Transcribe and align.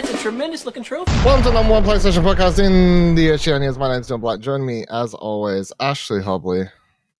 that's 0.00 0.14
a 0.14 0.16
tremendous 0.18 0.64
looking 0.64 0.84
trophy. 0.84 1.10
Welcome 1.24 1.42
to 1.42 1.48
the 1.50 1.54
number 1.54 1.72
one 1.72 1.82
PlayStation 1.82 2.22
podcast 2.22 2.64
in 2.64 3.16
the 3.16 3.30
Oceanias. 3.30 3.76
My 3.78 3.92
name's 3.92 4.06
John 4.06 4.20
Blight. 4.20 4.38
Join 4.38 4.64
me, 4.64 4.84
as 4.90 5.12
always, 5.12 5.72
Ashley 5.80 6.20
Hobley. 6.20 6.70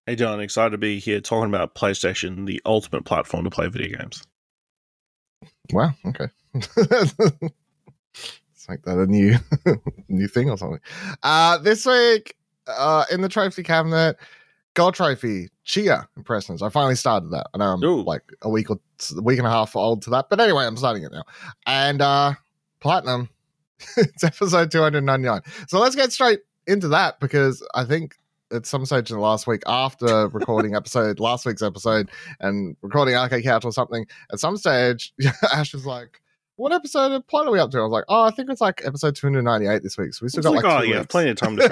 Hey, 0.07 0.15
John, 0.15 0.41
excited 0.41 0.71
to 0.71 0.79
be 0.79 1.01
here 1.01 1.21
talking 1.21 1.53
about 1.53 1.75
PlayStation, 1.75 2.47
the 2.47 2.63
ultimate 2.65 3.05
platform 3.05 3.43
to 3.43 3.51
play 3.51 3.67
video 3.67 3.99
games. 3.99 4.23
Wow, 5.73 5.91
okay. 6.07 6.29
Let's 6.55 7.03
make 8.69 8.85
that 8.85 8.99
a 8.99 9.07
new 9.07 9.35
new 10.09 10.29
thing 10.29 10.49
or 10.49 10.57
something. 10.57 10.81
Uh 11.25 11.59
this 11.59 11.85
week, 11.85 12.37
uh 12.69 13.07
in 13.11 13.23
the 13.23 13.29
trophy 13.29 13.65
cabinet, 13.65 14.19
gold 14.75 14.95
trophy, 14.95 15.49
Tchia 15.67 16.07
impressions. 16.17 16.63
I 16.63 16.69
finally 16.69 16.95
started 16.95 17.31
that. 17.33 17.49
I 17.55 17.59
know 17.59 17.73
I'm 17.73 17.83
Ooh. 17.83 18.03
like 18.03 18.23
a 18.43 18.49
week 18.49 18.71
or 18.71 18.79
a 19.17 19.21
week 19.21 19.39
and 19.39 19.49
a 19.49 19.51
half 19.51 19.75
old 19.75 20.03
to 20.03 20.11
that, 20.11 20.31
but 20.31 20.39
anyway, 20.39 20.65
I'm 20.65 20.77
starting 20.77 21.03
it 21.03 21.11
now. 21.11 21.25
And 21.67 22.01
uh 22.01 22.35
platinum, 22.81 23.29
it's 23.97 24.25
episode 24.25 24.71
299. 24.71 25.41
So 25.69 25.79
let's 25.79 25.97
get 25.97 26.13
straight 26.13 26.41
into 26.67 26.89
that 26.89 27.21
because 27.21 27.67
I 27.75 27.85
think 27.85 28.17
at 28.53 28.67
some 28.67 28.85
stage 28.87 29.11
in 29.11 29.17
the 29.17 29.23
last 29.23 29.47
week 29.47 29.63
after 29.67 30.29
recording 30.33 30.75
episode 30.75 31.21
last 31.21 31.45
week's 31.47 31.63
episode 31.63 32.11
and 32.41 32.77
recording 32.83 33.15
Arcade 33.15 33.45
Couch 33.45 33.65
or 33.65 33.73
something, 33.73 34.07
at 34.33 34.41
some 34.41 34.57
stage 34.57 35.13
Ash 35.53 35.73
was 35.75 35.87
like, 35.87 36.21
What 36.57 36.73
episode 36.73 37.13
of 37.13 37.27
Plot 37.27 37.47
are 37.47 37.53
we 37.53 37.59
up 37.59 37.71
to? 37.73 37.79
I 37.79 37.83
was 37.83 37.93
like, 37.93 38.05
Oh, 38.09 38.23
I 38.23 38.31
think 38.31 38.51
it's 38.51 38.61
like 38.61 38.83
episode 38.85 39.17
298 39.17 39.83
this 39.83 39.99
week. 39.99 40.15
So 40.15 40.25
we 40.25 40.29
still 40.29 40.43
got 40.43 40.55
like, 40.55 40.65
like, 40.65 40.79
oh, 40.79 40.83
yeah, 40.83 40.99
weeks. 40.99 41.07
plenty 41.07 41.31
of 41.31 41.37
time 41.37 41.57
to 41.57 41.69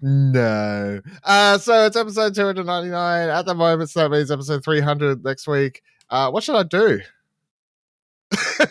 no. 0.00 1.00
Uh, 1.24 1.58
so 1.58 1.86
it's 1.86 1.96
episode 1.96 2.34
299 2.34 3.28
at 3.28 3.46
the 3.46 3.54
moment, 3.54 3.90
so 3.90 4.00
that 4.00 4.10
means 4.10 4.30
episode 4.30 4.64
300 4.64 5.24
next 5.24 5.46
week. 5.46 5.82
Uh, 6.10 6.30
what 6.30 6.42
should 6.42 6.56
I 6.56 6.62
do? 6.62 7.00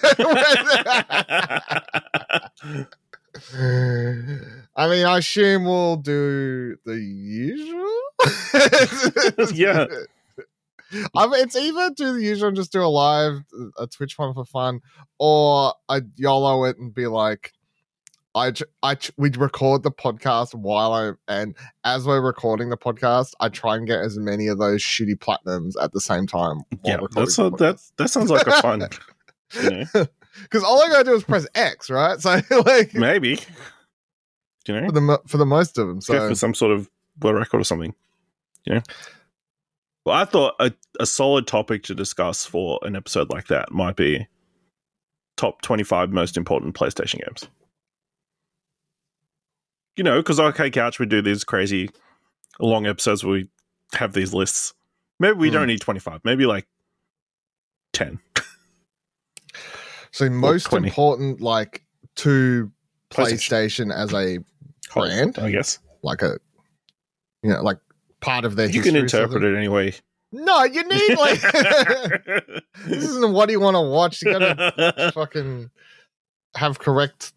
I 4.76 4.88
mean, 4.90 5.06
I 5.06 5.18
assume 5.18 5.66
we'll 5.66 5.98
do 5.98 6.78
the 6.86 6.96
usual. 6.96 7.84
Yeah. 9.54 9.86
I 11.16 11.28
mean, 11.28 11.42
it's 11.42 11.56
either 11.56 11.92
do 11.96 12.14
the 12.14 12.22
usual 12.22 12.48
and 12.48 12.56
just 12.56 12.72
do 12.72 12.82
a 12.82 12.88
live, 12.88 13.42
a 13.78 13.88
Twitch 13.88 14.18
one 14.18 14.34
for 14.34 14.46
fun, 14.46 14.80
or 15.20 15.74
I 15.90 16.02
YOLO 16.16 16.64
it 16.64 16.78
and 16.78 16.94
be 16.94 17.08
like, 17.08 17.52
I, 18.34 18.54
I, 18.84 18.96
we'd 19.18 19.36
record 19.36 19.84
the 19.84 19.92
podcast 19.92 20.54
while 20.54 20.94
I, 20.94 21.12
and 21.28 21.56
as 21.84 22.06
we're 22.06 22.22
recording 22.22 22.70
the 22.70 22.78
podcast, 22.78 23.34
I 23.40 23.50
try 23.50 23.76
and 23.76 23.88
get 23.88 24.00
as 24.00 24.18
many 24.18 24.48
of 24.48 24.60
those 24.60 24.82
shitty 24.82 25.18
platinums 25.18 25.74
at 25.82 25.92
the 25.92 26.00
same 26.00 26.28
time. 26.28 26.62
yeah, 26.86 27.00
that's 27.16 27.38
a, 27.40 27.50
that, 27.52 27.80
that 27.98 28.10
sounds 28.10 28.30
like 28.30 28.48
a 28.48 28.62
fun, 28.62 28.88
Because 29.52 30.64
all 30.66 30.82
I 30.82 30.88
gotta 30.90 31.04
do 31.06 31.16
is 31.16 31.24
press 31.24 31.48
X, 31.56 31.90
right? 31.90 32.20
So, 32.22 32.40
like, 32.66 32.94
maybe. 32.94 33.40
You 34.68 34.80
know, 34.82 34.86
for 34.88 34.92
the, 34.92 35.02
mo- 35.02 35.22
for 35.28 35.38
the 35.38 35.46
most 35.46 35.78
of 35.78 35.88
them. 35.88 35.96
go 35.98 36.02
So, 36.02 36.30
for 36.30 36.36
some 36.36 36.54
sort 36.54 36.72
of 36.74 36.90
world 37.22 37.38
record 37.38 37.62
or 37.62 37.64
something. 37.64 37.94
You 38.66 38.76
know? 38.76 38.82
Well, 40.06 40.16
I 40.16 40.26
thought 40.26 40.56
a, 40.60 40.74
a 41.00 41.06
solid 41.06 41.48
topic 41.48 41.84
to 41.84 41.96
discuss 41.96 42.46
for 42.46 42.80
an 42.84 42.96
episode 42.96 43.30
like 43.30 43.48
that 43.48 43.72
might 43.72 43.96
be 43.96 44.28
top 45.38 45.62
25 45.62 46.12
most 46.12 46.36
important 46.38 46.76
PlayStation 46.76 47.20
games. 47.26 47.48
You 49.96 50.04
know, 50.04 50.20
because 50.22 50.40
Arcade 50.40 50.74
Couch 50.74 51.00
would 51.00 51.10
do 51.10 51.22
these 51.22 51.44
crazy 51.44 51.90
long 52.60 52.86
episodes 52.86 53.24
where 53.24 53.34
we 53.34 53.50
have 53.94 54.14
these 54.14 54.34
lists. 54.34 54.74
Maybe 55.20 55.38
we 55.38 55.48
Hmm. 55.50 55.54
don't 55.56 55.68
need 55.68 55.82
25, 55.82 56.22
maybe 56.24 56.46
like 56.46 56.68
10. 57.94 58.20
so 60.18 60.30
most 60.32 60.64
20. 60.64 60.88
important, 60.88 61.42
like, 61.42 61.84
to 62.16 62.72
PlayStation. 63.12 63.90
PlayStation 63.90 63.94
as 63.94 64.14
a 64.14 64.40
brand, 64.94 65.38
I 65.38 65.52
guess. 65.52 65.78
like 66.02 66.24
a, 66.24 66.40
you 67.44 67.52
know, 67.52 67.62
like 67.62 67.78
part 68.20 68.44
of 68.44 68.56
their 68.56 68.68
You 68.68 68.82
can 68.82 68.96
interpret 68.96 69.44
it 69.44 69.56
anyway. 69.56 69.94
No, 70.32 70.64
you 70.64 70.84
need, 70.88 71.18
like, 71.20 71.40
this 72.86 73.04
isn't 73.04 73.32
what 73.32 73.52
you 73.52 73.60
want 73.60 73.76
to 73.76 73.82
watch. 73.82 74.24
You 74.24 74.34
gotta 74.34 75.12
fucking 75.14 75.70
have 76.56 76.80
correct. 76.80 77.34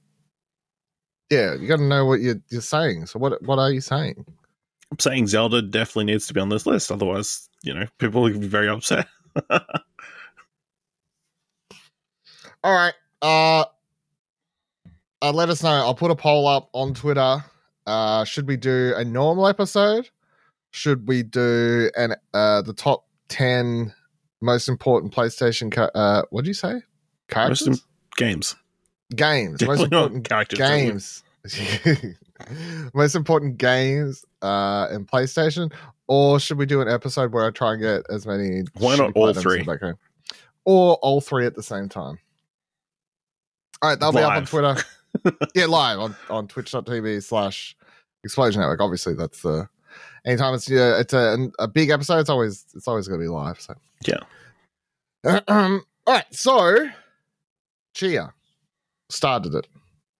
Yeah, 1.30 1.54
you 1.54 1.68
got 1.68 1.76
to 1.76 1.84
know 1.84 2.06
what 2.06 2.20
you're 2.20 2.41
you're 2.48 2.62
saying. 2.62 3.06
So 3.06 3.18
what 3.18 3.41
what 3.42 3.58
are 3.58 3.70
you 3.70 3.82
saying? 3.82 4.24
I'm 4.91 4.98
saying 4.98 5.26
Zelda 5.28 5.60
definitely 5.62 6.06
needs 6.06 6.26
to 6.28 6.34
be 6.34 6.41
on 6.41 6.48
this 6.48 6.66
list. 6.66 6.91
Otherwise, 6.91 7.48
you 7.62 7.74
know, 7.74 7.86
people 7.98 8.22
will 8.22 8.36
be 8.36 8.48
very 8.48 8.68
upset. 8.68 9.06
All 12.62 12.72
right. 12.72 12.94
Uh, 13.22 13.65
uh 15.22 15.32
let 15.32 15.48
us 15.48 15.62
know. 15.62 15.71
I'll 15.71 15.94
put 15.94 16.10
a 16.10 16.16
poll 16.16 16.47
up 16.47 16.69
on 16.72 16.94
Twitter. 16.94 17.44
Uh 17.87 18.25
should 18.25 18.47
we 18.47 18.56
do 18.56 18.93
a 18.97 19.04
normal 19.04 19.47
episode? 19.47 20.09
Should 20.71 21.09
we 21.09 21.22
do 21.22 21.91
an 21.97 22.15
uh 22.34 22.62
the 22.62 22.75
top 22.75 23.06
10 23.28 23.94
most 24.41 24.69
important 24.69 25.15
PlayStation 25.15 25.72
ca- 25.72 25.91
uh 25.94 26.22
what 26.31 26.44
do 26.44 26.48
you 26.48 26.54
say? 26.54 26.82
Characters? 27.28 27.66
Im- 27.66 27.76
games. 28.16 28.56
games. 29.15 29.60
Definitely 29.60 29.84
most 29.84 29.84
important 29.84 30.28
characters. 30.28 30.59
games. 30.59 31.22
most 32.94 33.15
important 33.15 33.59
games 33.59 34.25
uh 34.42 34.88
in 34.91 35.06
PlayStation 35.06 35.72
or 36.09 36.41
should 36.41 36.59
we 36.59 36.66
do 36.66 36.81
an 36.81 36.88
episode 36.88 37.32
where 37.32 37.47
I 37.47 37.50
try 37.50 37.72
and 37.72 37.81
get 37.81 38.03
as 38.10 38.27
many 38.27 38.65
Why 38.75 38.97
not 38.97 39.12
all 39.15 39.32
three? 39.32 39.65
Or 40.66 40.97
all 40.97 41.21
three 41.21 41.47
at 41.47 41.54
the 41.54 41.62
same 41.62 41.88
time. 41.88 42.19
All 43.82 43.91
right, 43.91 43.98
that'll 43.98 44.12
be 44.12 44.18
up 44.20 44.32
on 44.32 44.46
Twitter. 44.46 44.76
yeah, 45.54 45.66
live 45.66 45.98
on, 45.98 46.16
on 46.28 46.46
twitch.tv 46.48 47.22
slash 47.22 47.76
explosion 48.24 48.60
network. 48.60 48.80
Obviously, 48.80 49.14
that's 49.14 49.42
the 49.42 49.68
anytime 50.24 50.54
it's 50.54 50.68
yeah, 50.68 50.98
it's 51.00 51.12
a, 51.14 51.50
a 51.58 51.66
big 51.66 51.91
episode, 51.91 52.18
it's 52.18 52.30
always 52.30 52.66
it's 52.74 52.86
always 52.86 53.08
gonna 53.08 53.20
be 53.20 53.28
live. 53.28 53.60
So 53.60 53.74
Yeah. 54.06 54.18
Um, 55.48 55.84
all 56.06 56.14
right, 56.14 56.24
so 56.34 56.88
Tchia 57.94 58.32
started 59.10 59.54
it, 59.54 59.66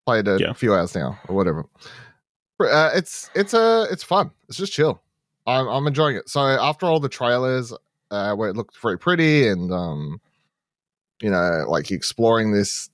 played 0.07 0.27
it 0.29 0.41
Yeah. 0.41 0.51
a 0.51 0.55
few 0.55 0.75
hours 0.75 0.95
now 0.95 1.19
or 1.29 1.37
whatever. 1.37 1.65
Uh, 2.61 2.91
it's 2.95 3.31
it's 3.35 3.55
a 3.55 3.87
it's 3.91 4.03
fun. 4.03 4.31
It's 4.49 4.59
just 4.59 4.73
chill. 4.73 5.01
I'm 5.47 5.67
I'm 5.69 5.87
enjoying 5.87 6.17
it. 6.17 6.29
So 6.29 6.41
after 6.41 6.87
all 6.87 7.01
the 7.01 7.09
trailers, 7.09 7.73
uh, 8.11 8.35
where 8.35 8.51
it 8.51 8.57
looked 8.57 8.77
very 8.83 8.99
pretty 8.99 9.49
and 9.49 9.73
um, 9.73 10.21
you 11.23 11.31
know, 11.31 11.65
like 11.69 11.91
exploring 11.91 12.53
this 12.53 12.91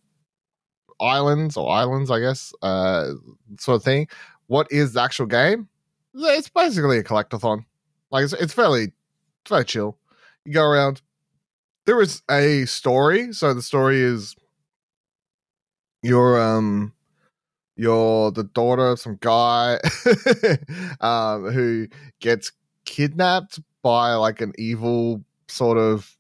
islands 1.01 1.57
or 1.57 1.71
islands, 1.71 2.11
I 2.11 2.21
guess, 2.21 2.53
uh, 2.62 3.12
sort 3.59 3.77
of 3.77 3.83
thing. 3.84 4.09
What 4.47 4.69
is 4.71 4.93
the 4.95 5.03
actual 5.03 5.27
game? 5.27 5.69
It's 6.15 6.49
basically 6.49 6.99
a 6.99 7.05
collectathon. 7.05 7.65
Like 8.11 8.25
it's, 8.25 8.33
it's 8.34 8.53
fairly, 8.53 8.93
very 9.49 9.65
chill. 9.65 9.99
You 10.45 10.53
go 10.55 10.65
around. 10.65 11.03
There 11.87 12.01
is 12.01 12.23
a 12.31 12.65
story. 12.67 13.33
So 13.33 13.55
the 13.55 13.62
story 13.62 14.01
is 14.01 14.34
you're 16.03 16.41
um 16.41 16.93
you're 17.77 18.31
the 18.31 18.45
daughter 18.45 18.89
of 18.89 19.01
some 19.01 19.19
guy 19.21 19.78
um 21.01 21.51
who 21.53 21.89
gets 22.21 22.53
kidnapped 22.84 23.61
by 23.83 24.15
like 24.15 24.41
an 24.41 24.53
evil 24.59 25.23
sort 25.49 25.78
of 25.78 26.16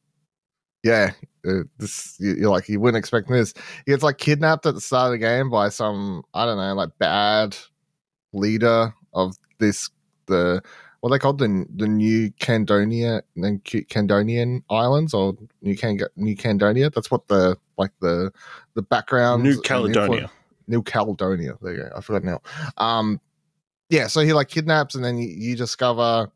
yeah 0.86 1.12
uh, 1.48 1.62
this 1.78 2.16
you- 2.18 2.36
you're 2.36 2.50
like 2.50 2.68
you 2.68 2.78
wouldn't 2.80 2.98
expect 2.98 3.28
this 3.28 3.52
he 3.84 3.92
gets 3.92 4.02
like 4.02 4.18
kidnapped 4.18 4.66
at 4.66 4.74
the 4.74 4.80
start 4.80 5.06
of 5.08 5.12
the 5.12 5.18
game 5.18 5.50
by 5.50 5.68
some 5.68 6.22
i 6.34 6.44
don't 6.46 6.56
know 6.58 6.74
like 6.74 6.90
bad 6.98 7.56
leader 8.32 8.92
of 9.14 9.36
this 9.58 9.90
the 10.26 10.62
what 11.00 11.10
they 11.10 11.18
called 11.18 11.38
the 11.38 11.64
the 11.76 11.86
new 11.86 12.30
Candonia 12.40 13.22
then 13.36 13.60
Candonian 13.60 14.62
Islands 14.70 15.14
or 15.14 15.36
New 15.62 15.76
Can 15.76 16.00
New 16.16 16.34
Candonia. 16.36 16.92
That's 16.92 17.10
what 17.12 17.28
the 17.28 17.56
like 17.78 17.92
the 18.00 18.32
the 18.74 18.82
background 18.82 19.44
New 19.44 19.52
and 19.52 19.62
Caledonia. 19.62 20.30
New 20.66 20.82
Caledonia. 20.82 21.56
There 21.62 21.72
you 21.74 21.82
go. 21.84 21.90
I 21.96 22.00
forgot 22.00 22.24
now. 22.24 22.40
Um, 22.76 23.20
yeah. 23.88 24.08
So 24.08 24.20
he 24.22 24.32
like 24.32 24.48
kidnaps, 24.48 24.96
and 24.96 25.04
then 25.04 25.16
you, 25.16 25.28
you 25.28 25.54
discover 25.54 26.28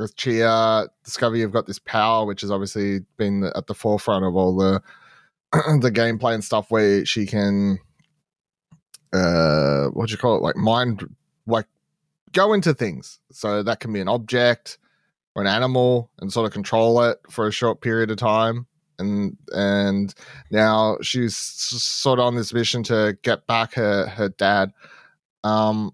with 0.00 0.16
Tchia, 0.16 0.88
discover 1.04 1.36
you've 1.36 1.52
got 1.52 1.66
this 1.66 1.78
power, 1.78 2.26
which 2.26 2.40
has 2.40 2.50
obviously 2.50 3.00
been 3.16 3.44
at 3.54 3.66
the 3.66 3.74
forefront 3.74 4.24
of 4.24 4.36
all 4.36 4.56
the 4.56 4.82
the 5.52 5.90
gameplay 5.90 6.34
and 6.34 6.44
stuff, 6.44 6.70
where 6.70 7.04
she 7.04 7.26
can, 7.26 7.78
uh, 9.12 9.86
what 9.88 10.08
do 10.08 10.12
you 10.12 10.18
call 10.18 10.36
it, 10.36 10.42
like 10.42 10.56
mind, 10.56 11.04
like 11.46 11.66
go 12.32 12.52
into 12.52 12.72
things. 12.74 13.18
So 13.32 13.62
that 13.62 13.80
can 13.80 13.92
be 13.92 14.00
an 14.00 14.08
object 14.08 14.78
or 15.34 15.42
an 15.42 15.48
animal, 15.48 16.10
and 16.20 16.32
sort 16.32 16.46
of 16.46 16.52
control 16.52 17.02
it 17.02 17.18
for 17.30 17.46
a 17.46 17.52
short 17.52 17.80
period 17.80 18.10
of 18.10 18.16
time. 18.16 18.66
And 18.98 19.36
and 19.52 20.14
now 20.50 20.98
she's 21.02 21.36
sort 21.36 22.18
of 22.18 22.26
on 22.26 22.36
this 22.36 22.52
mission 22.52 22.82
to 22.84 23.16
get 23.22 23.46
back 23.46 23.74
her 23.74 24.06
her 24.06 24.28
dad. 24.28 24.72
Um, 25.42 25.92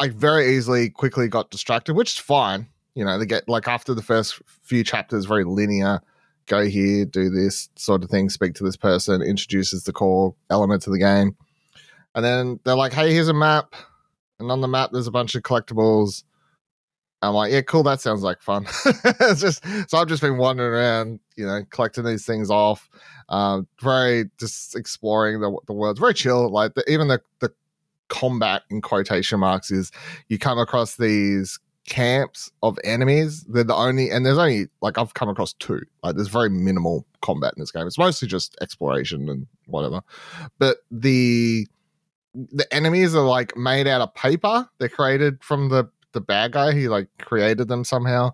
I 0.00 0.08
very 0.08 0.56
easily 0.56 0.90
quickly 0.90 1.28
got 1.28 1.50
distracted, 1.50 1.94
which 1.94 2.12
is 2.12 2.18
fine. 2.18 2.68
You 2.98 3.04
know, 3.04 3.16
they 3.16 3.26
get 3.26 3.48
like 3.48 3.68
after 3.68 3.94
the 3.94 4.02
first 4.02 4.42
few 4.64 4.82
chapters, 4.82 5.24
very 5.24 5.44
linear 5.44 6.00
go 6.48 6.64
here, 6.64 7.04
do 7.04 7.30
this 7.30 7.68
sort 7.76 8.02
of 8.02 8.10
thing, 8.10 8.28
speak 8.28 8.54
to 8.54 8.64
this 8.64 8.76
person, 8.76 9.22
introduces 9.22 9.84
the 9.84 9.92
core 9.92 10.34
elements 10.50 10.84
of 10.88 10.92
the 10.92 10.98
game. 10.98 11.36
And 12.16 12.24
then 12.24 12.58
they're 12.64 12.74
like, 12.74 12.92
hey, 12.92 13.12
here's 13.12 13.28
a 13.28 13.34
map. 13.34 13.76
And 14.40 14.50
on 14.50 14.62
the 14.62 14.66
map, 14.66 14.90
there's 14.92 15.06
a 15.06 15.12
bunch 15.12 15.36
of 15.36 15.44
collectibles. 15.44 16.24
I'm 17.22 17.34
like, 17.34 17.52
yeah, 17.52 17.60
cool. 17.60 17.84
That 17.84 18.00
sounds 18.00 18.22
like 18.22 18.42
fun. 18.42 18.66
it's 18.84 19.40
just 19.40 19.62
so 19.88 19.98
I've 19.98 20.08
just 20.08 20.22
been 20.22 20.36
wandering 20.36 20.72
around, 20.72 21.20
you 21.36 21.46
know, 21.46 21.62
collecting 21.70 22.04
these 22.04 22.26
things 22.26 22.50
off. 22.50 22.88
Um, 23.28 23.68
very 23.80 24.24
just 24.40 24.74
exploring 24.74 25.40
the 25.40 25.56
the 25.66 25.72
world. 25.72 25.98
Very 25.98 26.14
chill. 26.14 26.50
Like 26.50 26.74
the, 26.74 26.88
even 26.90 27.08
the 27.08 27.20
the 27.40 27.52
combat 28.08 28.62
in 28.70 28.80
quotation 28.80 29.40
marks 29.40 29.70
is 29.70 29.90
you 30.28 30.38
come 30.38 30.58
across 30.58 30.96
these 30.96 31.58
camps 31.88 32.50
of 32.62 32.78
enemies. 32.84 33.44
They're 33.44 33.64
the 33.64 33.74
only, 33.74 34.10
and 34.10 34.24
there's 34.24 34.38
only 34.38 34.68
like 34.80 34.98
I've 34.98 35.14
come 35.14 35.28
across 35.28 35.54
two. 35.54 35.80
Like 36.02 36.14
there's 36.14 36.28
very 36.28 36.50
minimal 36.50 37.06
combat 37.22 37.54
in 37.56 37.60
this 37.60 37.72
game. 37.72 37.86
It's 37.86 37.98
mostly 37.98 38.28
just 38.28 38.56
exploration 38.60 39.28
and 39.28 39.46
whatever. 39.66 40.02
But 40.58 40.78
the 40.90 41.66
the 42.34 42.72
enemies 42.72 43.14
are 43.14 43.24
like 43.24 43.56
made 43.56 43.86
out 43.86 44.00
of 44.00 44.14
paper. 44.14 44.68
They're 44.78 44.88
created 44.88 45.42
from 45.42 45.70
the 45.70 45.90
the 46.12 46.20
bad 46.20 46.52
guy. 46.52 46.72
He 46.72 46.88
like 46.88 47.08
created 47.18 47.68
them 47.68 47.84
somehow. 47.84 48.32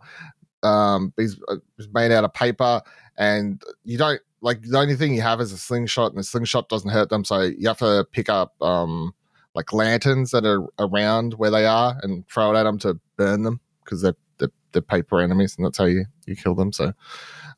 Um, 0.63 1.13
he's, 1.17 1.39
uh, 1.49 1.57
he's 1.77 1.89
made 1.93 2.11
out 2.11 2.25
of 2.25 2.33
paper, 2.33 2.83
and 3.17 3.63
you 3.85 3.99
don't 3.99 4.21
like 4.41 4.63
the 4.63 4.79
only 4.79 4.97
thing 4.97 5.15
you 5.15 5.23
have 5.23 5.41
is 5.41 5.53
a 5.53 5.59
slingshot, 5.59 6.11
and 6.11 6.19
the 6.19 6.25
slingshot 6.25 6.69
doesn't 6.69 6.91
hurt 6.91 7.09
them. 7.09 7.25
So 7.25 7.41
you 7.41 7.69
have 7.69 7.79
to 7.79 8.07
pick 8.13 8.29
up 8.29 8.61
um 8.63 9.15
like 9.55 9.73
lanterns 9.73 10.31
that 10.33 10.45
are 10.45 10.67
around 10.79 11.35
where 11.35 11.51
they 11.51 11.67
are 11.67 11.97
and 12.03 12.27
throw 12.29 12.55
it 12.55 12.59
at 12.59 12.65
them 12.65 12.79
to 12.81 12.99
burn 13.17 13.43
them 13.45 13.61
because 13.85 14.03
they're, 14.03 14.17
they're, 14.39 14.51
they're 14.73 14.83
paper 14.83 15.21
enemies, 15.21 15.55
and 15.57 15.65
that's 15.65 15.79
how 15.79 15.85
you 15.85 16.05
you 16.27 16.35
kill 16.37 16.55
them. 16.55 16.73
So, 16.73 16.93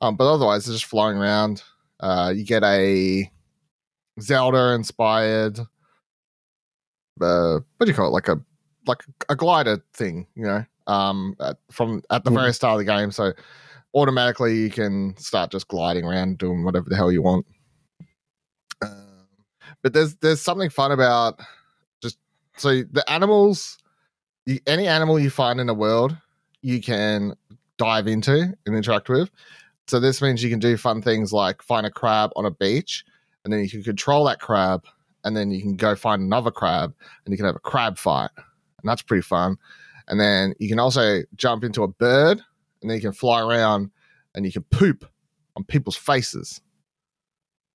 um, 0.00 0.16
but 0.16 0.32
otherwise 0.32 0.66
they're 0.66 0.74
just 0.74 0.86
flying 0.86 1.16
around. 1.16 1.62
Uh, 2.00 2.32
you 2.36 2.44
get 2.44 2.62
a 2.64 3.30
Zelda 4.20 4.74
inspired. 4.74 5.58
Uh, 7.20 7.60
what 7.76 7.86
do 7.86 7.86
you 7.86 7.94
call 7.94 8.08
it? 8.08 8.10
Like 8.10 8.28
a 8.28 8.38
like 8.86 9.02
a 9.28 9.36
glider 9.36 9.82
thing, 9.94 10.26
you 10.36 10.44
know, 10.44 10.64
um, 10.86 11.34
at, 11.40 11.56
from 11.70 12.02
at 12.10 12.24
the 12.24 12.30
Mm. 12.30 12.34
very 12.34 12.52
start 12.52 12.74
of 12.80 12.86
the 12.86 12.92
game. 12.92 13.10
So 13.10 13.32
automatically 13.94 14.56
you 14.58 14.70
can 14.70 15.16
start 15.16 15.50
just 15.50 15.68
gliding 15.68 16.04
around 16.04 16.38
doing 16.38 16.62
whatever 16.64 16.88
the 16.90 16.96
hell 16.96 17.10
you 17.10 17.22
want. 17.22 17.46
Um, 18.82 19.26
but 19.82 19.92
there's 19.94 20.14
there's 20.16 20.42
something 20.42 20.68
fun 20.70 20.92
about 20.92 21.40
so 22.56 22.82
the 22.82 23.04
animals, 23.08 23.78
you, 24.44 24.60
any 24.66 24.86
animal 24.86 25.18
you 25.18 25.30
find 25.30 25.60
in 25.60 25.66
the 25.66 25.74
world, 25.74 26.16
you 26.62 26.80
can 26.80 27.34
dive 27.78 28.06
into 28.06 28.54
and 28.66 28.76
interact 28.76 29.08
with. 29.08 29.30
So 29.86 30.00
this 30.00 30.20
means 30.20 30.42
you 30.42 30.50
can 30.50 30.58
do 30.58 30.76
fun 30.76 31.02
things 31.02 31.32
like 31.32 31.62
find 31.62 31.86
a 31.86 31.90
crab 31.90 32.30
on 32.36 32.44
a 32.44 32.50
beach, 32.50 33.04
and 33.44 33.52
then 33.52 33.60
you 33.60 33.70
can 33.70 33.82
control 33.82 34.24
that 34.24 34.40
crab, 34.40 34.84
and 35.24 35.36
then 35.36 35.50
you 35.50 35.62
can 35.62 35.76
go 35.76 35.94
find 35.94 36.22
another 36.22 36.50
crab, 36.50 36.92
and 37.24 37.32
you 37.32 37.36
can 37.36 37.46
have 37.46 37.56
a 37.56 37.60
crab 37.60 37.98
fight 37.98 38.30
and 38.86 38.90
that's 38.90 39.02
pretty 39.02 39.22
fun. 39.22 39.56
And 40.06 40.20
then 40.20 40.54
you 40.60 40.68
can 40.68 40.78
also 40.78 41.22
jump 41.34 41.64
into 41.64 41.82
a 41.82 41.88
bird, 41.88 42.40
and 42.80 42.88
then 42.88 42.94
you 42.96 43.00
can 43.02 43.12
fly 43.12 43.40
around, 43.40 43.90
and 44.34 44.46
you 44.46 44.52
can 44.52 44.62
poop 44.70 45.04
on 45.56 45.64
people's 45.64 45.96
faces. 45.96 46.60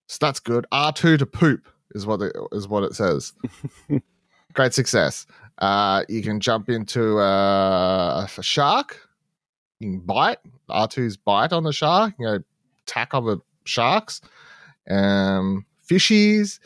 So 0.08 0.18
that's 0.22 0.40
good. 0.40 0.66
R 0.72 0.94
two 0.94 1.18
to 1.18 1.26
poop 1.26 1.68
is 1.94 2.06
what 2.06 2.22
what 2.70 2.84
it 2.84 2.96
says. 2.96 3.34
Great 4.54 4.74
success. 4.74 5.26
Uh, 5.58 6.04
you 6.10 6.22
can 6.22 6.40
jump 6.40 6.70
into 6.70 7.20
uh, 7.20 8.28
a 8.38 8.44
shark. 8.44 9.10
You 9.80 9.92
can 9.92 10.00
bite. 10.00 10.40
R 10.70 10.88
2's 10.88 11.18
bite 11.18 11.54
on 11.54 11.64
the 11.64 11.74
shark. 11.74 12.14
You 12.20 12.26
know, 12.26 12.40
attack 12.86 13.14
other 13.14 13.38
sharks. 13.64 14.22
Um, 14.90 15.66
fishies, 15.90 16.60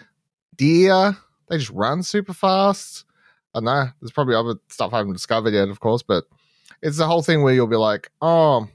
deer. 0.55 1.17
They 1.49 1.57
just 1.57 1.71
run 1.71 2.03
super 2.03 2.33
fast. 2.33 3.05
I 3.53 3.59
know. 3.59 3.87
There's 4.01 4.11
probably 4.11 4.35
other 4.35 4.55
stuff 4.69 4.93
I 4.93 4.97
haven't 4.97 5.13
discovered 5.13 5.53
yet, 5.53 5.69
of 5.69 5.79
course, 5.79 6.03
but 6.03 6.25
it's 6.81 6.97
the 6.97 7.07
whole 7.07 7.21
thing 7.21 7.41
where 7.41 7.53
you'll 7.53 7.67
be 7.67 7.75
like, 7.75 8.11
oh 8.21 8.67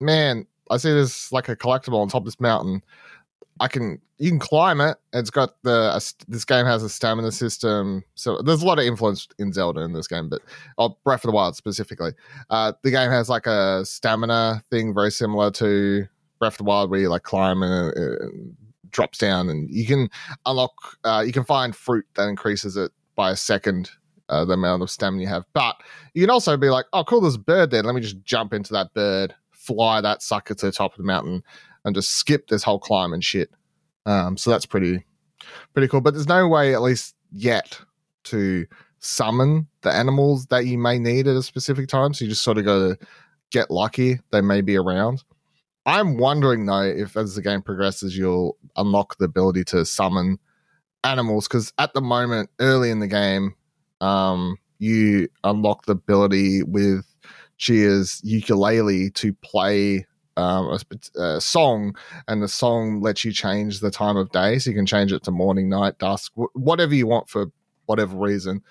man, 0.00 0.46
I 0.70 0.76
see 0.76 0.92
this 0.92 1.32
like 1.32 1.48
a 1.48 1.56
collectible 1.56 2.00
on 2.00 2.08
top 2.08 2.22
of 2.22 2.26
this 2.26 2.40
mountain. 2.40 2.82
I 3.60 3.68
can 3.68 4.00
you 4.18 4.30
can 4.30 4.38
climb 4.38 4.80
it. 4.80 4.96
It's 5.12 5.30
got 5.30 5.62
the 5.62 6.14
this 6.28 6.44
game 6.44 6.66
has 6.66 6.82
a 6.82 6.88
stamina 6.88 7.32
system, 7.32 8.04
so 8.14 8.40
there's 8.42 8.62
a 8.62 8.66
lot 8.66 8.78
of 8.78 8.84
influence 8.84 9.28
in 9.38 9.52
Zelda 9.52 9.80
in 9.80 9.92
this 9.92 10.08
game, 10.08 10.28
but 10.28 10.42
oh, 10.78 10.96
Breath 11.04 11.24
of 11.24 11.28
the 11.28 11.34
Wild 11.34 11.56
specifically. 11.56 12.12
Uh, 12.50 12.72
the 12.82 12.90
game 12.90 13.10
has 13.10 13.28
like 13.28 13.46
a 13.46 13.84
stamina 13.84 14.62
thing 14.70 14.94
very 14.94 15.10
similar 15.10 15.50
to 15.52 16.06
Breath 16.38 16.54
of 16.54 16.58
the 16.58 16.64
Wild, 16.64 16.90
where 16.90 17.00
you 17.00 17.08
like 17.08 17.22
climb 17.22 17.62
and 17.62 17.92
it, 17.96 17.98
it 17.98 18.90
drops 18.90 19.18
down, 19.18 19.48
and 19.48 19.70
you 19.70 19.86
can 19.86 20.08
unlock. 20.46 20.72
Uh, 21.04 21.22
you 21.24 21.32
can 21.32 21.44
find 21.44 21.74
fruit 21.74 22.06
that 22.14 22.28
increases 22.28 22.76
it 22.76 22.92
by 23.14 23.30
a 23.30 23.36
second 23.36 23.90
uh, 24.28 24.44
the 24.44 24.54
amount 24.54 24.82
of 24.82 24.90
stamina 24.90 25.22
you 25.22 25.28
have. 25.28 25.44
But 25.52 25.76
you 26.14 26.22
can 26.22 26.30
also 26.30 26.56
be 26.56 26.70
like, 26.70 26.86
oh, 26.92 27.04
cool, 27.04 27.20
there's 27.20 27.34
a 27.34 27.38
bird 27.38 27.70
there. 27.70 27.82
Let 27.82 27.94
me 27.94 28.00
just 28.00 28.22
jump 28.24 28.52
into 28.52 28.72
that 28.72 28.92
bird, 28.94 29.34
fly 29.50 30.00
that 30.00 30.22
sucker 30.22 30.54
to 30.54 30.66
the 30.66 30.72
top 30.72 30.92
of 30.92 30.98
the 30.98 31.04
mountain, 31.04 31.42
and 31.84 31.94
just 31.94 32.10
skip 32.10 32.48
this 32.48 32.62
whole 32.62 32.78
climb 32.78 33.12
and 33.12 33.22
shit. 33.22 33.50
Um, 34.06 34.36
so 34.36 34.50
that's 34.50 34.66
pretty, 34.66 35.04
pretty 35.72 35.88
cool. 35.88 36.00
But 36.00 36.14
there's 36.14 36.28
no 36.28 36.48
way, 36.48 36.74
at 36.74 36.82
least 36.82 37.14
yet, 37.32 37.78
to 38.24 38.66
summon 38.98 39.66
the 39.82 39.92
animals 39.92 40.46
that 40.46 40.66
you 40.66 40.78
may 40.78 40.98
need 40.98 41.26
at 41.26 41.36
a 41.36 41.42
specific 41.42 41.88
time. 41.88 42.14
So 42.14 42.24
you 42.24 42.30
just 42.30 42.42
sort 42.42 42.58
of 42.58 42.64
go 42.64 42.94
to 42.94 43.06
get 43.50 43.70
lucky. 43.70 44.18
They 44.32 44.40
may 44.40 44.60
be 44.60 44.76
around. 44.76 45.22
I'm 45.86 46.16
wondering 46.16 46.64
though 46.64 46.82
if 46.82 47.16
as 47.16 47.34
the 47.34 47.42
game 47.42 47.62
progresses, 47.62 48.16
you'll 48.16 48.56
unlock 48.76 49.18
the 49.18 49.26
ability 49.26 49.64
to 49.64 49.84
summon 49.84 50.38
animals 51.04 51.46
because 51.46 51.72
at 51.78 51.92
the 51.92 52.00
moment, 52.00 52.50
early 52.58 52.90
in 52.90 53.00
the 53.00 53.06
game, 53.06 53.54
um, 54.00 54.56
you 54.78 55.28
unlock 55.44 55.84
the 55.84 55.92
ability 55.92 56.62
with 56.62 57.04
Tchia's 57.58 58.20
ukulele 58.24 59.10
to 59.10 59.32
play 59.34 60.06
um, 60.36 60.78
a, 61.16 61.20
a 61.20 61.40
song, 61.40 61.96
and 62.28 62.42
the 62.42 62.48
song 62.48 63.00
lets 63.00 63.24
you 63.24 63.32
change 63.32 63.80
the 63.80 63.90
time 63.90 64.16
of 64.16 64.30
day. 64.30 64.58
So 64.58 64.70
you 64.70 64.76
can 64.76 64.86
change 64.86 65.12
it 65.12 65.22
to 65.24 65.30
morning, 65.30 65.68
night, 65.68 65.98
dusk, 65.98 66.32
wh- 66.34 66.54
whatever 66.54 66.94
you 66.94 67.06
want 67.06 67.28
for 67.28 67.46
whatever 67.86 68.16
reason. 68.16 68.62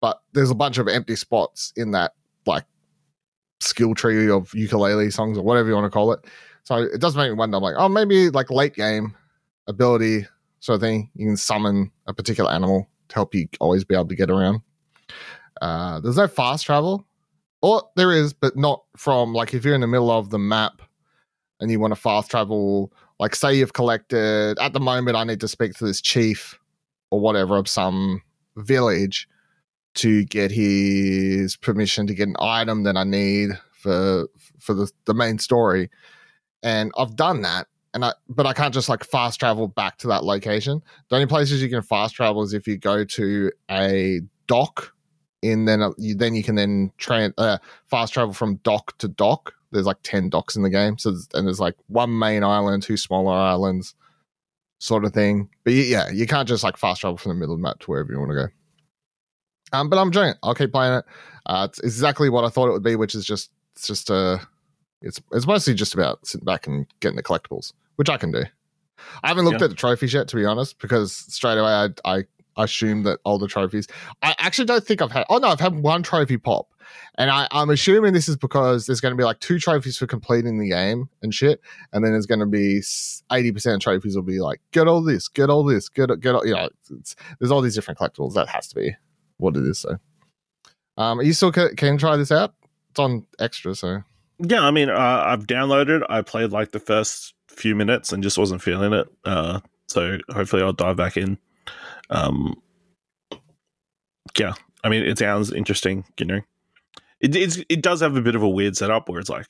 But 0.00 0.20
there's 0.32 0.50
a 0.50 0.54
bunch 0.54 0.78
of 0.78 0.88
empty 0.88 1.16
spots 1.16 1.72
in 1.76 1.92
that 1.92 2.12
like 2.46 2.64
skill 3.60 3.94
tree 3.94 4.30
of 4.30 4.54
ukulele 4.54 5.10
songs 5.10 5.38
or 5.38 5.42
whatever 5.42 5.68
you 5.68 5.74
want 5.74 5.86
to 5.86 5.90
call 5.90 6.12
it. 6.12 6.20
So 6.64 6.76
it 6.76 7.00
does 7.00 7.16
make 7.16 7.30
me 7.30 7.36
wonder. 7.36 7.56
I'm 7.56 7.62
like, 7.62 7.76
oh, 7.78 7.88
maybe 7.88 8.28
like 8.30 8.50
late 8.50 8.74
game 8.74 9.14
ability 9.66 10.26
sort 10.60 10.76
of 10.76 10.80
thing. 10.82 11.10
You 11.14 11.26
can 11.26 11.36
summon 11.36 11.90
a 12.06 12.14
particular 12.14 12.50
animal 12.50 12.88
to 13.08 13.14
help 13.14 13.34
you 13.34 13.48
always 13.60 13.84
be 13.84 13.94
able 13.94 14.08
to 14.08 14.16
get 14.16 14.30
around. 14.30 14.60
Uh, 15.60 16.00
there's 16.00 16.16
no 16.16 16.28
fast 16.28 16.66
travel, 16.66 17.06
or 17.62 17.82
there 17.96 18.12
is, 18.12 18.32
but 18.32 18.56
not 18.56 18.82
from 18.96 19.32
like 19.32 19.54
if 19.54 19.64
you're 19.64 19.74
in 19.74 19.80
the 19.80 19.86
middle 19.86 20.10
of 20.10 20.30
the 20.30 20.38
map 20.38 20.82
and 21.60 21.70
you 21.70 21.80
want 21.80 21.94
to 21.94 22.00
fast 22.00 22.30
travel. 22.30 22.92
Like, 23.18 23.34
say 23.34 23.54
you've 23.54 23.72
collected 23.72 24.58
at 24.58 24.72
the 24.72 24.80
moment, 24.80 25.16
I 25.16 25.24
need 25.24 25.40
to 25.40 25.48
speak 25.48 25.74
to 25.74 25.84
this 25.84 26.00
chief 26.00 26.58
or 27.10 27.20
whatever 27.20 27.56
of 27.56 27.68
some 27.68 28.22
village 28.56 29.28
to 29.94 30.24
get 30.24 30.50
his 30.50 31.56
permission 31.56 32.06
to 32.06 32.14
get 32.14 32.28
an 32.28 32.36
item 32.38 32.82
that 32.84 32.96
I 32.96 33.04
need 33.04 33.50
for 33.72 34.28
for 34.58 34.74
the, 34.74 34.90
the 35.06 35.14
main 35.14 35.38
story. 35.38 35.90
And 36.62 36.92
I've 36.98 37.16
done 37.16 37.42
that. 37.42 37.66
And 37.94 38.04
I 38.04 38.12
but 38.28 38.46
I 38.46 38.52
can't 38.52 38.74
just 38.74 38.88
like 38.88 39.04
fast 39.04 39.40
travel 39.40 39.68
back 39.68 39.96
to 39.98 40.08
that 40.08 40.24
location. 40.24 40.82
The 41.08 41.16
only 41.16 41.26
places 41.26 41.62
you 41.62 41.70
can 41.70 41.82
fast 41.82 42.14
travel 42.14 42.42
is 42.42 42.52
if 42.52 42.66
you 42.66 42.76
go 42.76 43.04
to 43.04 43.50
a 43.70 44.20
dock 44.46 44.92
and 45.42 45.66
then 45.66 45.82
uh, 45.82 45.90
you, 45.96 46.14
then 46.14 46.34
you 46.34 46.42
can 46.42 46.56
then 46.56 46.92
train 46.98 47.32
uh, 47.38 47.58
fast 47.86 48.12
travel 48.12 48.34
from 48.34 48.56
dock 48.56 48.98
to 48.98 49.08
dock. 49.08 49.54
There's 49.76 49.86
like 49.86 50.02
ten 50.02 50.28
docks 50.28 50.56
in 50.56 50.62
the 50.62 50.70
game, 50.70 50.98
so 50.98 51.14
and 51.34 51.46
there's 51.46 51.60
like 51.60 51.74
one 51.88 52.18
main 52.18 52.42
island, 52.44 52.82
two 52.82 52.96
smaller 52.96 53.32
islands, 53.34 53.94
sort 54.78 55.04
of 55.04 55.12
thing. 55.12 55.48
But 55.64 55.74
yeah, 55.74 56.10
you 56.10 56.26
can't 56.26 56.48
just 56.48 56.64
like 56.64 56.76
fast 56.76 57.00
travel 57.02 57.16
from 57.16 57.30
the 57.30 57.34
middle 57.36 57.54
of 57.54 57.60
the 57.60 57.62
map 57.62 57.78
to 57.80 57.86
wherever 57.90 58.12
you 58.12 58.18
want 58.18 58.30
to 58.32 58.34
go. 58.36 58.46
Um, 59.72 59.88
but 59.88 59.98
I'm 59.98 60.08
enjoying 60.08 60.30
it. 60.30 60.36
I'll 60.42 60.54
keep 60.54 60.72
playing 60.72 60.94
it. 60.98 61.04
Uh, 61.46 61.66
it's 61.68 61.80
exactly 61.80 62.28
what 62.30 62.44
I 62.44 62.48
thought 62.48 62.68
it 62.68 62.72
would 62.72 62.82
be, 62.82 62.96
which 62.96 63.14
is 63.14 63.24
just 63.24 63.50
it's 63.74 63.86
just 63.86 64.10
uh 64.10 64.38
it's 65.02 65.20
it's 65.32 65.46
mostly 65.46 65.74
just 65.74 65.94
about 65.94 66.26
sitting 66.26 66.44
back 66.44 66.66
and 66.66 66.86
getting 67.00 67.16
the 67.16 67.22
collectibles, 67.22 67.72
which 67.96 68.08
I 68.08 68.16
can 68.16 68.30
do. 68.32 68.44
I 69.22 69.28
haven't 69.28 69.44
looked 69.44 69.60
Yeah. 69.60 69.64
at 69.66 69.70
the 69.70 69.76
trophies 69.76 70.14
yet, 70.14 70.28
to 70.28 70.36
be 70.36 70.44
honest, 70.44 70.78
because 70.78 71.12
straight 71.12 71.58
away 71.58 71.70
I 71.70 71.88
I 72.04 72.24
assume 72.64 73.02
that 73.02 73.20
all 73.24 73.38
the 73.38 73.48
trophies. 73.48 73.86
I 74.22 74.34
actually 74.38 74.64
don't 74.64 74.84
think 74.84 75.02
I've 75.02 75.12
had. 75.12 75.26
Oh 75.28 75.38
no, 75.38 75.48
I've 75.48 75.60
had 75.60 75.74
one 75.80 76.02
trophy 76.02 76.38
pop, 76.38 76.68
and 77.16 77.30
I, 77.30 77.48
I'm 77.50 77.70
assuming 77.70 78.12
this 78.12 78.28
is 78.28 78.36
because 78.36 78.86
there's 78.86 79.00
going 79.00 79.12
to 79.12 79.16
be 79.16 79.24
like 79.24 79.40
two 79.40 79.58
trophies 79.58 79.96
for 79.96 80.06
completing 80.06 80.58
the 80.58 80.68
game 80.68 81.08
and 81.22 81.34
shit, 81.34 81.60
and 81.92 82.04
then 82.04 82.12
there's 82.12 82.26
going 82.26 82.40
to 82.40 82.46
be 82.46 82.82
eighty 83.32 83.52
percent 83.52 83.76
of 83.76 83.80
trophies 83.80 84.16
will 84.16 84.22
be 84.22 84.40
like 84.40 84.60
get 84.72 84.88
all 84.88 85.02
this, 85.02 85.28
get 85.28 85.50
all 85.50 85.64
this, 85.64 85.88
get 85.88 86.08
get 86.20 86.34
all. 86.34 86.46
You 86.46 86.54
know, 86.54 86.68
there's 87.38 87.50
all 87.50 87.60
these 87.60 87.74
different 87.74 87.98
collectibles. 87.98 88.34
That 88.34 88.48
has 88.48 88.68
to 88.68 88.74
be 88.74 88.96
what 89.38 89.56
it 89.56 89.64
is. 89.64 89.78
So, 89.78 89.98
um, 90.96 91.20
you 91.20 91.32
still 91.32 91.52
can, 91.52 91.74
can 91.76 91.98
try 91.98 92.16
this 92.16 92.32
out? 92.32 92.54
It's 92.90 92.98
on 92.98 93.26
extra, 93.38 93.74
so 93.74 94.02
Yeah, 94.38 94.62
I 94.62 94.70
mean, 94.70 94.88
uh, 94.88 95.22
I've 95.26 95.46
downloaded. 95.46 96.02
I 96.08 96.22
played 96.22 96.50
like 96.50 96.72
the 96.72 96.80
first 96.80 97.34
few 97.48 97.74
minutes 97.74 98.12
and 98.12 98.22
just 98.22 98.38
wasn't 98.38 98.62
feeling 98.62 98.92
it. 98.92 99.08
Uh, 99.24 99.60
so 99.88 100.18
hopefully 100.30 100.62
I'll 100.62 100.72
dive 100.72 100.96
back 100.96 101.16
in. 101.16 101.38
Um, 102.10 102.60
yeah, 104.38 104.54
I 104.84 104.88
mean, 104.88 105.02
it 105.02 105.18
sounds 105.18 105.52
interesting. 105.52 106.04
You 106.18 106.26
know, 106.26 106.40
it 107.20 107.34
it's, 107.36 107.58
it 107.68 107.82
does 107.82 108.00
have 108.00 108.16
a 108.16 108.20
bit 108.20 108.34
of 108.34 108.42
a 108.42 108.48
weird 108.48 108.76
setup 108.76 109.08
where 109.08 109.20
it's 109.20 109.30
like 109.30 109.46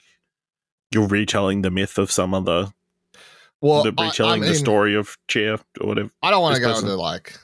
you're 0.93 1.07
retelling 1.09 1.63
the 1.63 1.71
myth 1.71 1.99
of 1.99 2.11
some 2.13 2.33
other, 2.35 2.69
Well, 3.61 3.83
the 3.83 3.93
I- 3.99 4.05
I 4.05 4.07
retelling 4.09 4.41
the 4.43 4.55
story 4.55 4.95
of 4.95 5.17
Tchia 5.29 5.61
or 5.81 5.89
whatever. 5.89 6.11
I 6.23 6.31
don't 6.31 6.43
want 6.43 6.55
to 6.57 6.61
go 6.61 6.69
person. 6.69 6.85
into 6.85 6.97
like. 6.97 7.35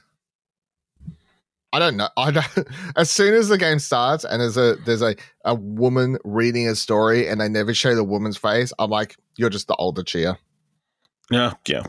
I 1.75 1.79
don't 1.79 1.97
know. 1.97 2.09
I 2.19 2.31
don't. 2.31 2.47
As 2.97 3.11
soon 3.11 3.33
as 3.35 3.49
the 3.49 3.57
game 3.57 3.79
starts 3.79 4.25
and 4.25 4.41
there's 4.43 4.59
a 4.59 4.77
there's 4.85 5.01
a 5.03 5.17
a 5.47 5.55
woman 5.55 6.19
reading 6.23 6.69
a 6.69 6.75
story 6.75 7.27
and 7.29 7.41
they 7.41 7.49
never 7.49 7.73
show 7.73 7.95
the 7.95 8.05
woman's 8.05 8.37
face, 8.37 8.73
I'm 8.79 8.91
like, 8.91 9.17
you're 9.37 9.49
just 9.51 9.69
the 9.69 9.75
older 9.77 10.03
Tchia. 10.03 10.37
Yeah, 11.31 11.55
yeah, 11.67 11.83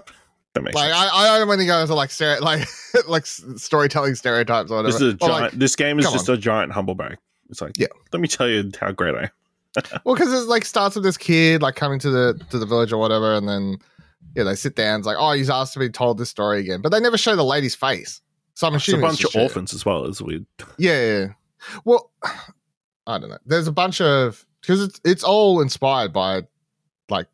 that 0.53 0.61
makes 0.63 0.73
Like 0.75 0.93
sense. 0.93 1.11
I, 1.13 1.35
I 1.35 1.37
don't 1.39 1.49
want 1.49 1.59
to 1.59 1.65
go 1.67 1.81
into 1.81 1.95
like 1.95 2.11
stere- 2.11 2.39
like 2.39 2.65
like 3.09 3.25
storytelling 3.25 4.15
stereotypes 4.15 4.71
or 4.71 4.77
whatever. 4.77 4.93
this 4.93 5.01
is 5.01 5.13
a 5.15 5.17
giant. 5.17 5.41
like, 5.41 5.51
this 5.51 5.75
game 5.75 5.99
is 5.99 6.09
just 6.09 6.29
a 6.29 6.37
giant 6.37 6.71
humble 6.71 6.95
brag. 6.95 7.17
It's 7.50 7.62
like, 7.62 7.77
Yeah. 7.77 7.88
let 8.12 8.21
me 8.21 8.27
tell 8.27 8.47
you 8.47 8.71
how 8.79 8.91
great 8.91 9.15
I 9.15 9.23
am. 9.23 9.29
well, 10.05 10.15
because 10.15 10.31
it 10.33 10.47
like 10.47 10.65
starts 10.65 10.95
with 10.95 11.03
this 11.03 11.17
kid 11.17 11.62
like 11.62 11.75
coming 11.75 12.00
to 12.00 12.09
the 12.09 12.39
to 12.51 12.59
the 12.59 12.65
village 12.65 12.91
or 12.93 12.97
whatever, 12.97 13.33
and 13.33 13.47
then 13.47 13.77
yeah, 14.35 14.43
they 14.43 14.55
sit 14.55 14.75
down. 14.75 15.00
It's 15.00 15.07
like, 15.07 15.17
oh, 15.19 15.31
he's 15.33 15.50
asked 15.50 15.73
to 15.73 15.79
be 15.79 15.89
told 15.89 16.17
this 16.17 16.29
story 16.29 16.59
again, 16.59 16.81
but 16.81 16.91
they 16.91 17.00
never 17.00 17.17
show 17.17 17.35
the 17.35 17.43
lady's 17.43 17.75
face. 17.75 18.21
So 18.55 18.67
I'm 18.67 18.75
It's 18.75 18.88
a 18.88 18.97
bunch 18.97 19.13
of 19.15 19.19
just 19.19 19.33
shit. 19.33 19.41
orphans 19.41 19.73
as 19.73 19.83
well 19.85 20.05
as 20.05 20.21
weird. 20.21 20.45
Yeah, 20.77 21.00
yeah, 21.01 21.19
yeah. 21.19 21.27
Well, 21.85 22.12
I 23.07 23.17
don't 23.17 23.29
know. 23.29 23.38
There's 23.45 23.67
a 23.67 23.71
bunch 23.71 24.00
of 24.00 24.45
because 24.62 24.81
it's 24.81 25.01
it's 25.03 25.23
all 25.23 25.59
inspired 25.62 26.13
by 26.13 26.43
like 27.09 27.27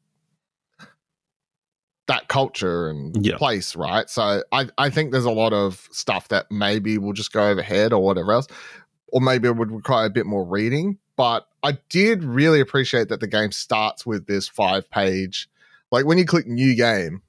that 2.08 2.28
culture 2.28 2.89
and 2.89 3.24
Yeah. 3.25 3.38
place, 3.38 3.75
right? 3.75 4.10
So 4.10 4.44
I 4.51 4.70
I 4.78 4.89
think 4.89 5.12
there's 5.12 5.25
a 5.25 5.32
lot 5.32 5.54
of 5.54 5.88
stuff 5.92 6.30
that 6.30 6.50
maybe 6.50 6.98
will 6.98 7.13
just 7.13 7.32
go 7.32 7.48
overhead 7.50 7.94
or 7.94 8.01
whatever 8.04 8.32
else, 8.34 8.48
or 9.12 9.22
maybe 9.22 9.48
it 9.48 9.56
would 9.56 9.72
require 9.72 10.06
a 10.06 10.10
bit 10.10 10.25
more 10.25 10.46
reading. 10.46 10.98
But 11.16 11.48
I 11.63 11.78
did 11.89 12.24
really 12.24 12.62
appreciate 12.62 13.10
that 13.10 13.20
the 13.20 13.28
game 13.28 13.51
starts 13.51 14.06
with 14.06 14.28
this 14.28 14.48
five 14.48 14.89
page, 14.89 15.50
like 15.92 16.06
when 16.06 16.18
you 16.18 16.25
click 16.25 16.48
new 16.48 16.75
game. 16.75 17.22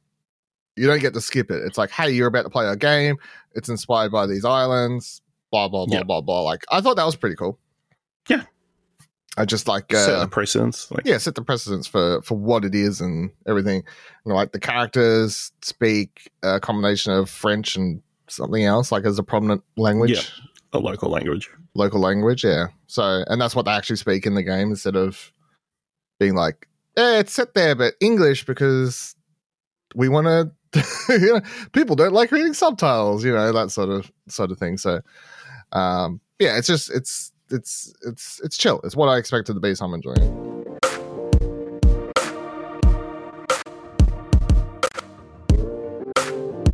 You 0.77 0.87
don't 0.87 1.01
get 1.01 1.13
to 1.13 1.21
skip 1.21 1.51
it. 1.51 1.63
It's 1.67 1.77
like, 1.77 1.91
hey, 1.91 2.11
you're 2.11 2.29
about 2.29 2.45
to 2.45 2.49
play 2.49 2.67
a 2.67 2.77
game. 2.77 3.17
It's 3.55 3.69
inspired 3.69 4.13
by 4.13 4.27
these 4.27 4.47
islands 4.47 5.21
blah 5.51 5.69
blah 5.69 5.87
blah 5.87 6.03
blah 6.03 6.21
blah. 6.21 6.43
Like 6.43 6.65
I 6.71 6.81
thought 6.81 6.97
that 6.97 7.07
was 7.07 7.17
pretty 7.17 7.37
cool. 7.37 7.59
Yeah. 8.29 8.43
I 9.37 9.45
just 9.45 9.69
like 9.69 9.93
Set 9.93 10.15
uh, 10.15 10.21
the 10.21 10.29
precedence. 10.29 10.91
Like, 10.91 11.07
yeah, 11.07 11.17
set 11.19 11.35
the 11.35 11.43
precedence 11.43 11.87
for 11.87 12.21
for 12.23 12.37
what 12.37 12.65
it 12.65 12.75
is 12.75 13.01
and 13.01 13.31
everything. 13.47 13.83
You 14.25 14.31
know, 14.31 14.35
like 14.35 14.53
the 14.53 14.61
characters 14.61 15.53
speak 15.63 16.31
a 16.43 16.61
combination 16.61 17.13
of 17.13 17.31
French 17.31 17.77
and 17.77 18.03
something 18.29 18.65
else, 18.65 18.93
like 18.93 19.05
as 19.05 19.19
a 19.19 19.23
prominent 19.23 19.63
language, 19.77 20.11
Yeah. 20.13 20.50
A 20.73 20.79
local 20.79 21.11
language. 21.11 21.51
local 21.75 22.01
language. 22.01 22.45
Yeah. 22.45 22.67
So 22.87 23.25
and 23.27 23.41
that's 23.41 23.55
what 23.55 23.65
they 23.65 23.73
actually 23.73 23.97
speak 23.97 24.27
in 24.27 24.35
the 24.35 24.43
game 24.43 24.71
instead 24.71 24.97
of 24.97 25.33
being 26.19 26.35
like, 26.35 26.69
eh, 26.97 27.21
it's 27.21 27.33
set 27.33 27.55
there, 27.55 27.75
but 27.75 27.95
English 28.01 28.45
because 28.47 29.15
we 29.95 30.09
want 30.09 30.27
to. 30.27 30.51
you 31.09 31.35
know, 31.35 31.41
people 31.73 31.97
don't 31.97 32.13
like 32.13 32.31
reading 32.31 32.55
subtitles. 32.55 33.25
You 33.25 33.33
know 33.33 33.53
that 33.53 33.73
sort 33.73 33.89
of 33.89 34.11
sort 34.29 34.53
of 34.53 34.59
thing. 34.59 34.79
So, 34.79 35.01
um, 35.73 36.21
yeah, 36.39 36.57
it's 36.59 36.69
just 36.69 36.91
it's 36.91 37.33
it's 37.51 37.93
it's 38.07 38.41
it's 38.45 38.57
chill. 38.57 38.81
It's 38.85 38.95
what 38.95 39.09
I 39.09 39.17
expected 39.17 39.55
to 39.55 39.61
be. 39.61 39.75
So 39.75 39.85
I'm 39.85 39.95
enjoying 39.95 40.23
it. 40.23 40.61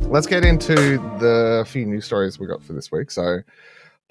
Let's 0.09 0.27
get 0.27 0.45
into 0.45 0.75
the 1.19 1.65
few 1.67 1.85
news 1.85 2.05
stories 2.05 2.39
we 2.39 2.47
got 2.47 2.63
for 2.63 2.71
this 2.71 2.91
week. 2.91 3.11
So, 3.11 3.39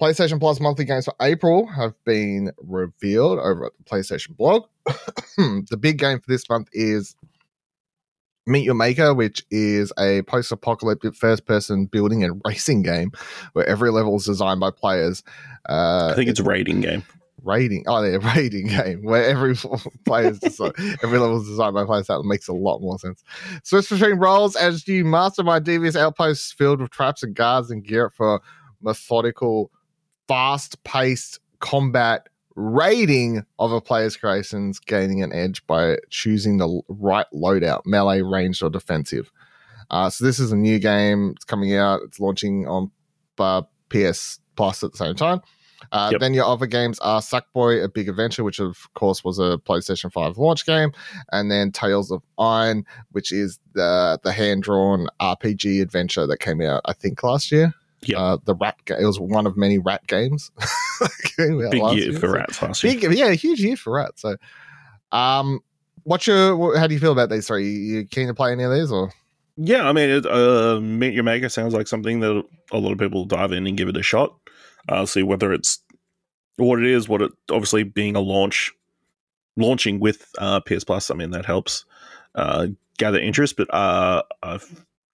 PlayStation 0.01 0.39
Plus 0.39 0.59
monthly 0.59 0.85
games 0.85 1.05
for 1.05 1.15
April 1.21 1.65
have 1.67 1.93
been 2.05 2.51
revealed 2.57 3.39
over 3.39 3.65
at 3.65 3.71
the 3.77 3.83
PlayStation 3.83 4.35
blog. 4.37 4.65
the 5.37 5.77
big 5.79 5.97
game 5.97 6.19
for 6.19 6.29
this 6.29 6.47
month 6.49 6.69
is 6.71 7.15
Meet 8.45 8.63
Your 8.63 8.75
Maker, 8.75 9.13
which 9.13 9.43
is 9.49 9.91
a 9.99 10.21
post 10.23 10.51
apocalyptic 10.51 11.15
first 11.15 11.45
person 11.45 11.85
building 11.85 12.23
and 12.23 12.41
racing 12.45 12.83
game 12.83 13.11
where 13.53 13.67
every 13.67 13.91
level 13.91 14.15
is 14.15 14.25
designed 14.25 14.59
by 14.59 14.71
players. 14.71 15.23
Uh, 15.67 16.09
I 16.11 16.15
think 16.15 16.29
it's 16.29 16.39
a 16.39 16.43
rating 16.43 16.81
game. 16.81 17.03
Raiding, 17.43 17.83
Oh, 17.87 18.03
yeah, 18.03 18.17
raiding 18.35 18.67
game 18.67 19.03
where 19.03 19.23
every 19.23 19.55
player 20.05 20.29
is 20.29 20.39
designed, 20.39 20.75
every 21.03 21.17
level 21.17 21.41
is 21.41 21.47
designed 21.47 21.73
by 21.73 21.85
players. 21.85 22.07
That 22.07 22.21
makes 22.23 22.47
a 22.47 22.53
lot 22.53 22.79
more 22.81 22.99
sense. 22.99 23.23
Switch 23.63 23.89
between 23.89 24.15
roles 24.15 24.55
as 24.55 24.87
you 24.87 25.05
mastermind 25.05 25.65
devious 25.65 25.95
outposts 25.95 26.51
filled 26.51 26.81
with 26.81 26.91
traps 26.91 27.23
and 27.23 27.35
guards 27.35 27.71
and 27.71 27.83
gear 27.83 28.07
up 28.07 28.13
for 28.13 28.41
methodical, 28.81 29.71
fast-paced 30.27 31.39
combat 31.59 32.27
rating 32.55 33.45
of 33.59 33.71
a 33.71 33.79
player's 33.79 34.17
creations, 34.17 34.79
gaining 34.79 35.21
an 35.21 35.31
edge 35.31 35.65
by 35.67 35.97
choosing 36.09 36.57
the 36.57 36.81
right 36.89 37.27
loadout, 37.33 37.81
melee, 37.85 38.21
ranged, 38.21 38.63
or 38.63 38.69
defensive. 38.69 39.31
Uh, 39.89 40.09
so 40.09 40.25
this 40.25 40.39
is 40.39 40.51
a 40.51 40.57
new 40.57 40.79
game. 40.79 41.31
It's 41.35 41.45
coming 41.45 41.75
out. 41.75 42.01
It's 42.03 42.19
launching 42.19 42.67
on 42.67 42.91
uh, 43.39 43.61
PS 43.89 44.39
Plus 44.55 44.83
at 44.83 44.91
the 44.91 44.97
same 44.97 45.15
time. 45.15 45.41
Uh, 45.91 46.09
Yep. 46.11 46.21
Then 46.21 46.33
your 46.33 46.45
other 46.45 46.65
games 46.65 46.99
are 46.99 47.21
Sackboy: 47.21 47.83
A 47.83 47.87
Big 47.87 48.09
Adventure, 48.09 48.43
which 48.43 48.59
of 48.59 48.91
course 48.95 49.23
was 49.23 49.37
a 49.39 49.59
PlayStation 49.63 50.11
Five 50.11 50.37
launch 50.37 50.65
game, 50.65 50.91
and 51.31 51.51
then 51.51 51.71
Tails 51.71 52.11
of 52.11 52.23
Iron, 52.39 52.83
which 53.11 53.31
is 53.31 53.59
the 53.73 54.19
the 54.23 54.31
hand 54.31 54.63
drawn 54.63 55.07
RPG 55.21 55.81
adventure 55.81 56.25
that 56.27 56.39
came 56.39 56.61
out 56.61 56.81
I 56.85 56.93
think 56.93 57.21
last 57.23 57.51
year. 57.51 57.73
Yep. 58.03 58.17
Uh, 58.17 58.37
the 58.45 58.53
rat. 58.55 58.75
Ga- 58.85 58.97
it 58.99 59.05
was 59.05 59.19
one 59.19 59.47
of 59.47 59.57
many 59.57 59.79
rat 59.79 60.05
games. 60.07 60.51
that 60.99 61.11
came 61.37 61.65
out 61.65 61.71
Big 61.71 61.81
year 61.81 62.11
year, 62.11 62.19
for 62.19 62.27
so- 62.27 62.33
rats 62.33 62.61
last 62.61 62.83
year. 62.83 62.93
Big, 62.99 63.17
yeah, 63.17 63.31
huge 63.31 63.59
year 63.59 63.75
for 63.75 63.93
rats. 63.93 64.21
So, 64.21 64.35
um, 65.11 65.59
what's 66.03 66.27
your? 66.27 66.77
How 66.77 66.87
do 66.87 66.93
you 66.93 66.99
feel 66.99 67.11
about 67.11 67.29
these 67.29 67.47
three? 67.47 67.69
You 67.69 68.05
keen 68.05 68.27
to 68.27 68.33
play 68.33 68.51
any 68.51 68.63
of 68.63 68.71
these 68.71 68.91
or? 68.91 69.11
Yeah, 69.59 69.89
I 69.89 69.91
mean, 69.93 70.09
it, 70.11 70.25
uh, 70.27 70.79
Meet 70.79 71.15
Your 71.15 71.23
Maker 71.23 71.49
sounds 71.49 71.73
like 71.73 71.87
something 71.87 72.19
that 72.19 72.43
a 72.71 72.77
lot 72.77 72.91
of 72.91 72.99
people 72.99 73.25
dive 73.25 73.51
in 73.51 73.65
and 73.65 73.75
give 73.75 73.89
it 73.89 73.97
a 73.97 74.03
shot. 74.03 74.35
Uh, 74.87 75.05
see 75.07 75.23
whether 75.23 75.51
it's 75.51 75.79
what 76.57 76.79
it 76.79 76.85
is, 76.85 77.09
what 77.09 77.23
it 77.23 77.31
obviously 77.49 77.81
being 77.81 78.15
a 78.15 78.19
launch, 78.19 78.71
launching 79.55 79.99
with 79.99 80.27
uh, 80.37 80.59
PS 80.59 80.83
Plus. 80.83 81.09
I 81.09 81.15
mean, 81.15 81.31
that 81.31 81.45
helps 81.45 81.85
uh, 82.35 82.67
gather 82.99 83.17
interest. 83.19 83.57
But 83.57 83.73
uh, 83.73 84.21
uh, 84.43 84.59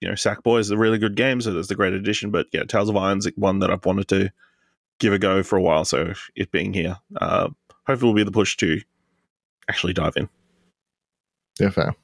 you 0.04 0.10
know, 0.10 0.16
Sackboy 0.16 0.60
is 0.60 0.70
a 0.70 0.76
really 0.76 0.98
good 0.98 1.14
game, 1.16 1.40
so 1.40 1.50
that's 1.50 1.70
a 1.70 1.74
great 1.74 1.94
addition. 1.94 2.30
But 2.30 2.46
yeah, 2.52 2.64
Tails 2.64 2.90
of 2.90 2.96
Iron's 2.96 3.24
is 3.24 3.32
one 3.36 3.60
that 3.60 3.70
I've 3.70 3.86
wanted 3.86 4.06
to 4.08 4.30
give 4.98 5.14
a 5.14 5.18
go 5.18 5.42
for 5.42 5.56
a 5.56 5.62
while. 5.62 5.86
So 5.86 6.12
it 6.36 6.50
being 6.50 6.74
here, 6.74 6.98
uh, 7.22 7.48
hopefully, 7.86 8.10
will 8.10 8.14
be 8.16 8.22
the 8.22 8.30
push 8.30 8.54
to 8.58 8.82
actually 9.66 9.94
dive 9.94 10.12
in. 10.18 10.28
Yeah, 11.58 11.70
fair. 11.70 11.94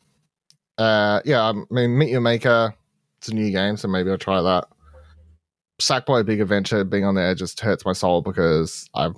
Uh, 0.79 1.21
yeah, 1.27 1.43
I 1.43 1.53
mean, 1.71 1.99
Meet 1.99 2.09
Your 2.09 2.23
Maker. 2.23 2.75
It's 3.19 3.29
a 3.29 3.35
new 3.35 3.51
game, 3.51 3.77
so 3.77 3.87
maybe 3.87 4.11
I'll 4.11 4.17
try 4.17 4.41
that. 4.41 4.65
Sackboy: 5.79 6.25
Big 6.25 6.41
Adventure 6.41 6.83
being 6.85 7.05
on 7.05 7.17
there 7.17 7.35
just 7.35 7.61
hurts 7.61 7.85
my 7.85 7.93
soul 7.93 8.23
because 8.23 8.89
I 8.95 9.11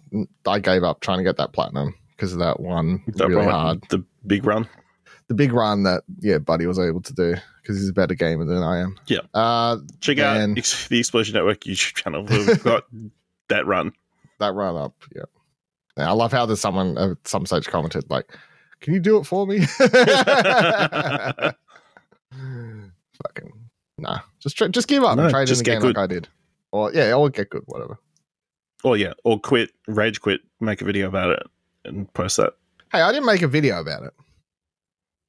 I 0.45 0.59
gave 0.59 0.83
up 0.83 1.03
trying 1.03 1.19
to 1.19 1.25
get 1.25 1.37
that 1.37 1.53
platinum 1.53 1.95
because 2.17 2.33
of 2.33 2.41
that 2.41 2.59
one 2.59 3.05
That 3.15 3.29
really 3.29 3.47
one, 3.47 3.55
hard. 3.55 3.85
the 3.91 4.05
big 4.27 4.45
run. 4.45 4.69
The 5.33 5.37
big 5.37 5.55
run 5.55 5.85
that 5.85 6.05
yeah, 6.21 6.37
Buddy 6.37 6.67
was 6.67 6.79
able 6.79 7.01
to 7.01 7.15
do 7.15 7.35
because 7.62 7.79
he's 7.79 7.89
a 7.89 7.93
better 7.95 8.15
gamer 8.15 8.45
than 8.45 8.62
I 8.62 8.81
am. 8.81 8.99
Yeah. 9.07 9.21
Uh, 9.33 9.79
Check 10.01 10.19
out 10.19 10.37
Ex- 10.59 10.89
the 10.89 10.99
Explosion 10.99 11.33
Network 11.35 11.61
YouTube 11.61 11.95
channel. 11.95 12.25
We've 12.25 12.62
got 12.62 12.85
that 13.49 13.65
run. 13.67 13.93
that 14.41 14.53
run 14.53 14.77
up. 14.77 14.95
Yeah. 15.17 15.23
And 15.97 16.07
I 16.07 16.12
love 16.12 16.33
how 16.33 16.45
there's 16.45 16.61
someone 16.61 16.99
at 16.99 17.17
some 17.27 17.47
stage 17.47 17.67
commented 17.67 18.11
like, 18.11 18.31
"Can 18.81 18.93
you 18.93 19.01
do 19.01 19.17
it 19.17 19.25
for 19.25 19.47
me?" 19.47 19.61
Fucking 22.31 23.53
nah. 23.99 24.19
Just 24.41 24.57
try, 24.59 24.69
just 24.69 24.89
give 24.89 25.03
up 25.05 25.17
No, 25.17 25.23
and 25.25 25.31
trade 25.33 25.43
in 25.43 25.47
just 25.47 25.65
the 25.65 25.71
game 25.71 25.81
good. 25.81 25.97
like 25.97 26.03
I 26.03 26.07
did. 26.07 26.29
Or 26.73 26.93
yeah, 26.93 27.15
or 27.15 27.31
get 27.31 27.51
good, 27.51 27.62
whatever. 27.67 27.99
Or 28.85 28.97
yeah, 28.97 29.12
or 29.25 29.39
quit, 29.41 29.71
rage 29.87 30.21
quit, 30.21 30.41
make 30.61 30.83
a 30.83 30.85
video 30.85 31.09
about 31.09 31.31
it 31.31 31.43
and 31.85 32.12
post 32.15 32.37
that. 32.39 32.55
Hey, 32.91 33.01
I 33.01 33.12
didn't 33.12 33.27
make 33.27 33.43
a 33.43 33.49
video 33.49 33.81
about 33.81 34.03
it. 34.03 34.12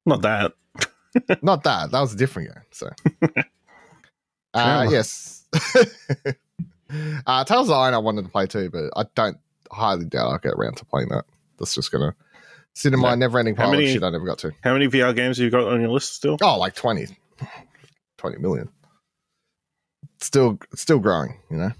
Not 0.06 0.22
that. 0.22 0.52
Not 1.42 1.62
that. 1.64 1.90
That 1.90 2.00
was 2.00 2.12
a 2.14 2.16
different 2.16 2.48
game. 2.52 2.62
So, 2.72 2.90
uh, 4.54 4.86
yes. 4.90 5.44
uh, 7.26 7.44
Tails 7.44 7.68
of 7.68 7.74
Iron 7.76 7.94
I 7.94 7.98
wanted 7.98 8.22
to 8.24 8.30
play 8.30 8.46
too, 8.46 8.70
but 8.70 8.84
I 8.96 9.04
don't 9.14 9.38
highly 9.70 10.04
doubt 10.04 10.28
I'll 10.30 10.38
get 10.38 10.54
around 10.54 10.76
to 10.78 10.84
playing 10.84 11.08
that. 11.08 11.24
That's 11.58 11.74
just 11.74 11.90
gonna 11.92 12.14
sit 12.74 12.92
in 12.92 13.00
my 13.00 13.10
No. 13.10 13.16
never-ending 13.16 13.54
pile 13.56 13.70
many- 13.70 13.84
of 13.86 13.90
shit 13.90 14.02
I 14.02 14.10
never 14.10 14.26
got 14.26 14.38
to. 14.40 14.52
How 14.62 14.72
many 14.72 14.88
VR 14.88 15.14
games 15.14 15.38
have 15.38 15.44
you 15.44 15.50
got 15.50 15.64
on 15.72 15.80
your 15.80 15.90
list 15.90 16.14
still? 16.14 16.36
Oh, 16.42 16.58
like 16.58 16.74
20. 16.74 17.06
20 18.18 18.38
million. 18.38 18.68
Still 20.20 20.58
still 20.74 20.98
growing, 20.98 21.38
you 21.50 21.56
know. 21.58 21.70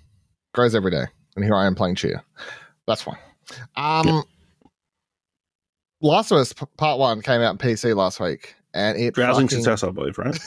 Grows 0.52 0.74
every 0.74 0.90
day. 0.90 1.04
And 1.36 1.44
here 1.44 1.54
I 1.54 1.66
am 1.66 1.74
playing 1.74 1.96
Tchia. 1.96 2.22
That's 2.86 3.02
fine. 3.02 3.18
Um 3.76 4.06
Yep. 4.06 4.24
Last 6.04 6.30
of 6.32 6.36
Us 6.36 6.52
Part 6.52 6.98
1 6.98 7.22
came 7.22 7.40
out 7.40 7.48
on 7.48 7.58
PC 7.58 7.96
last 7.96 8.20
week 8.20 8.54
and 8.74 8.98
it 8.98 9.14
Browsing 9.14 9.48
fucking- 9.48 9.64
success, 9.64 9.82
I 9.82 9.90
believe, 9.90 10.18
right? 10.18 10.38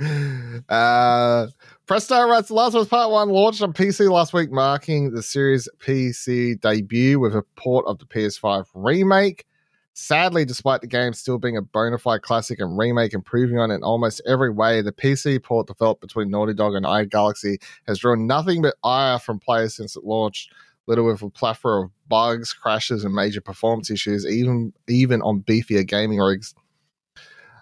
uh, 0.70 1.48
Press 1.86 2.04
Start 2.04 2.30
writes 2.30 2.50
Last 2.50 2.74
of 2.74 2.80
Us 2.80 2.88
Part 2.88 3.10
1 3.10 3.28
launched 3.28 3.60
on 3.60 3.74
PC 3.74 4.10
last 4.10 4.32
week, 4.32 4.50
marking 4.50 5.10
the 5.10 5.22
series' 5.22 5.68
PC 5.80 6.58
debut 6.58 7.20
with 7.20 7.36
a 7.36 7.42
port 7.56 7.84
of 7.86 7.98
the 7.98 8.06
PS5 8.06 8.64
remake. 8.72 9.44
Sadly, 9.92 10.46
despite 10.46 10.80
the 10.80 10.86
game 10.86 11.12
still 11.12 11.38
being 11.38 11.58
a 11.58 11.62
bona 11.62 11.98
fide 11.98 12.22
classic 12.22 12.58
and 12.58 12.78
remake 12.78 13.12
improving 13.12 13.58
on 13.58 13.70
it 13.70 13.74
in 13.74 13.82
almost 13.82 14.22
every 14.26 14.50
way, 14.50 14.80
the 14.80 14.92
PC 14.92 15.42
port 15.42 15.66
developed 15.66 16.00
between 16.00 16.30
Naughty 16.30 16.54
Dog 16.54 16.74
and 16.74 16.86
Iron 16.86 17.08
Galaxy 17.08 17.58
has 17.86 17.98
drawn 17.98 18.26
nothing 18.26 18.62
but 18.62 18.76
ire 18.82 19.18
from 19.18 19.38
players 19.38 19.74
since 19.74 19.94
it 19.94 20.04
launched, 20.04 20.52
little 20.86 21.04
with 21.04 21.22
a 21.22 21.30
plethora 21.30 21.84
of 21.84 21.90
bugs, 22.08 22.52
crashes, 22.52 23.04
and 23.04 23.14
major 23.14 23.40
performance 23.40 23.90
issues, 23.90 24.26
even 24.26 24.72
even 24.88 25.22
on 25.22 25.42
beefier 25.42 25.86
gaming 25.86 26.18
rigs. 26.18 26.54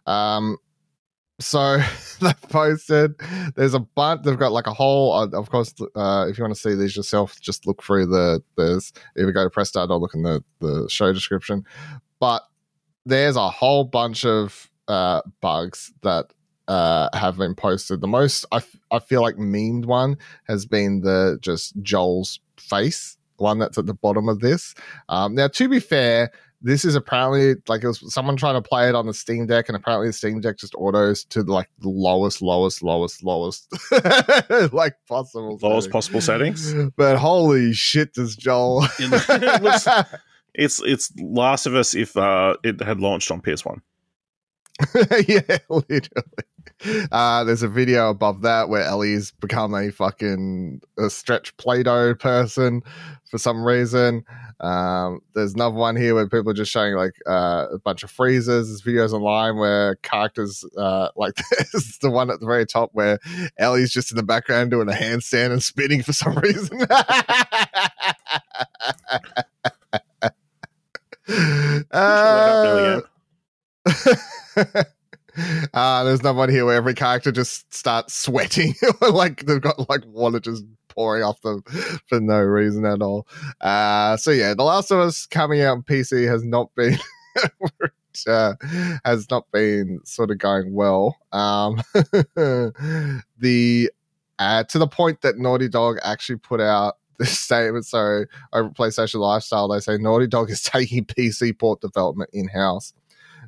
Um, 0.07 0.59
so 1.41 1.79
they 2.21 2.33
posted 2.49 3.15
there's 3.57 3.75
a 3.75 3.81
bunch 3.81 4.23
they've 4.23 4.39
got 4.39 4.53
like 4.53 4.67
a 4.67 4.73
whole 4.73 5.13
uh, 5.13 5.27
of 5.37 5.51
course 5.51 5.75
uh 5.97 6.27
if 6.29 6.39
you 6.39 6.45
want 6.45 6.55
to 6.55 6.61
see 6.61 6.75
these 6.75 6.97
yourself 6.97 7.41
just 7.41 7.67
look 7.67 7.83
through 7.83 8.07
the 8.07 8.43
there's 8.57 8.93
either 9.19 9.33
go 9.33 9.43
to 9.43 9.51
press 9.51 9.69
start 9.69 9.91
or 9.91 9.99
look 9.99 10.15
in 10.15 10.23
the 10.23 10.43
the 10.61 10.87
show 10.89 11.13
description 11.13 11.65
but 12.21 12.43
there's 13.05 13.37
a 13.37 13.51
whole 13.51 13.85
bunch 13.85 14.25
of 14.25 14.71
uh 14.87 15.21
bugs 15.41 15.93
that 16.03 16.27
uh 16.69 17.09
have 17.15 17.37
been 17.37 17.55
posted 17.55 18.01
the 18.01 18.07
most 18.09 18.47
i, 18.53 18.57
f- 18.57 18.77
I 18.91 18.99
feel 18.99 19.21
like 19.23 19.37
memed 19.37 19.85
one 19.85 20.17
has 20.49 20.65
been 20.67 21.01
the 21.01 21.39
just 21.43 21.75
joel's 21.83 22.41
face 22.57 23.17
one 23.37 23.59
that's 23.59 23.77
at 23.79 23.87
the 23.87 23.95
bottom 23.95 24.29
of 24.29 24.41
this 24.41 24.75
um 25.09 25.35
now 25.35 25.49
to 25.49 25.69
be 25.69 25.81
fair 25.81 26.31
this 26.63 26.87
is 26.87 26.95
apparently 26.95 27.57
like 27.69 27.85
it 27.85 27.89
was 27.89 28.15
someone 28.15 28.37
trying 28.37 28.55
to 28.55 28.67
play 28.67 28.89
it 28.89 28.95
on 28.95 29.05
the 29.07 29.13
Steam 29.13 29.47
Deck, 29.47 29.69
and 29.69 29.77
apparently 29.77 30.07
the 30.09 30.15
Steam 30.15 30.41
Deck 30.41 30.57
just 30.57 30.75
autos 30.77 31.23
to 31.27 31.43
like 31.43 31.69
the 31.81 31.91
lowest, 31.91 32.41
lowest, 32.41 32.83
lowest, 32.83 33.23
lowest, 33.23 33.71
like 34.73 34.95
possible, 35.07 35.59
Lowest 35.61 35.85
setting. 35.85 35.93
possible 35.93 36.21
settings. 36.23 36.75
But 36.97 37.19
holy 37.19 37.75
shit, 37.75 38.15
does 38.15 38.35
Joel? 38.35 38.87
It 38.99 39.63
looks- 39.63 39.87
It's 40.55 40.81
it's 40.83 41.13
Last 41.21 41.67
of 41.67 41.75
Us 41.75 41.95
if 41.95 42.17
uh, 42.17 42.57
it 42.65 42.81
had 42.81 42.99
launched 42.99 43.31
on 43.31 43.43
PS1. 43.43 43.83
yeah, 45.29 45.59
literally. 45.69 46.11
Uh, 47.13 47.45
there's 47.45 47.63
a 47.63 47.69
video 47.69 48.11
above 48.11 48.43
that 48.43 48.69
where 48.69 48.83
Ellie's 48.83 49.31
become 49.33 49.75
a 49.75 49.91
fucking 49.91 50.81
a 50.99 51.09
stretch 51.09 51.57
Play-Doh 51.57 52.15
person 52.17 52.83
for 53.31 53.39
some 53.39 53.65
reason. 53.65 54.25
Um, 54.61 55.21
there's 55.35 55.55
another 55.55 55.77
one 55.77 55.97
here 55.97 56.15
where 56.15 56.29
people 56.29 56.51
are 56.51 56.55
just 56.55 56.71
showing 56.71 56.95
like 56.95 57.15
uh, 57.27 57.67
a 57.73 57.79
bunch 57.79 58.03
of 58.03 58.11
freezers. 58.11 58.69
There's 58.69 58.83
videos 58.83 59.13
online 59.13 59.57
where 59.57 59.97
characters 59.97 60.65
uh, 60.77 61.09
like 61.17 61.35
there's 61.51 61.99
the 61.99 62.11
one 62.11 62.31
at 62.31 62.41
the 62.41 62.47
very 62.47 62.67
top 62.67 62.91
where 62.93 63.19
Ellie's 63.59 63.93
just 63.93 64.11
in 64.11 64.17
the 64.17 64.23
background 64.23 64.71
doing 64.71 64.89
a 64.89 64.93
handstand 64.93 65.53
and 65.53 65.63
spinning 65.63 66.03
for 66.03 66.13
some 66.13 66.35
reason. 66.39 66.83
uh, 71.91 73.01
uh, 74.57 74.85
there's 76.05 76.21
another 76.21 76.39
one 76.39 76.49
here 76.49 76.65
where 76.65 76.77
every 76.77 76.95
character 76.95 77.33
just 77.33 77.73
starts 77.73 78.15
sweating, 78.15 78.75
like 79.11 79.45
they've 79.47 79.61
got 79.61 79.89
like 79.89 80.05
water 80.07 80.41
just 80.41 80.65
pouring 80.89 81.23
off 81.23 81.41
them 81.43 81.63
for 82.07 82.21
no 82.21 82.41
reason 82.41 82.85
at 82.85 83.03
all. 83.03 83.27
Uh, 83.61 84.17
so 84.17 84.31
yeah, 84.31 84.55
The 84.55 84.65
Last 84.65 84.91
of 84.91 84.99
Us 84.99 85.27
coming 85.27 85.61
out 85.61 85.79
on 85.79 85.83
PC 85.83 86.27
has 86.29 86.45
not 86.45 86.75
been. 86.75 86.99
Uh, 88.29 88.55
has 89.05 89.29
not 89.29 89.45
been 89.51 89.99
sort 90.05 90.31
of 90.31 90.39
going 90.39 90.73
well. 90.73 91.17
Um, 91.33 91.83
the 93.37 93.91
uh, 94.39 94.63
to 94.63 94.79
the 94.79 94.87
point 94.87 95.23
that 95.23 95.37
Naughty 95.37 95.69
Dog 95.69 95.99
actually 96.05 96.37
put 96.37 96.61
out 96.61 96.95
this 97.19 97.39
statement. 97.39 97.87
So 97.87 98.25
over 98.53 98.71
PlayStation 98.71 99.21
Lifestyle, 99.21 99.69
they 99.69 99.81
say 99.81 99.97
Naughty 99.99 100.27
Dog 100.27 100.51
is 100.51 100.63
taking 100.63 101.05
PC 101.05 101.59
port 101.59 101.81
development 101.81 102.31
in 102.33 102.49
house. 102.49 102.93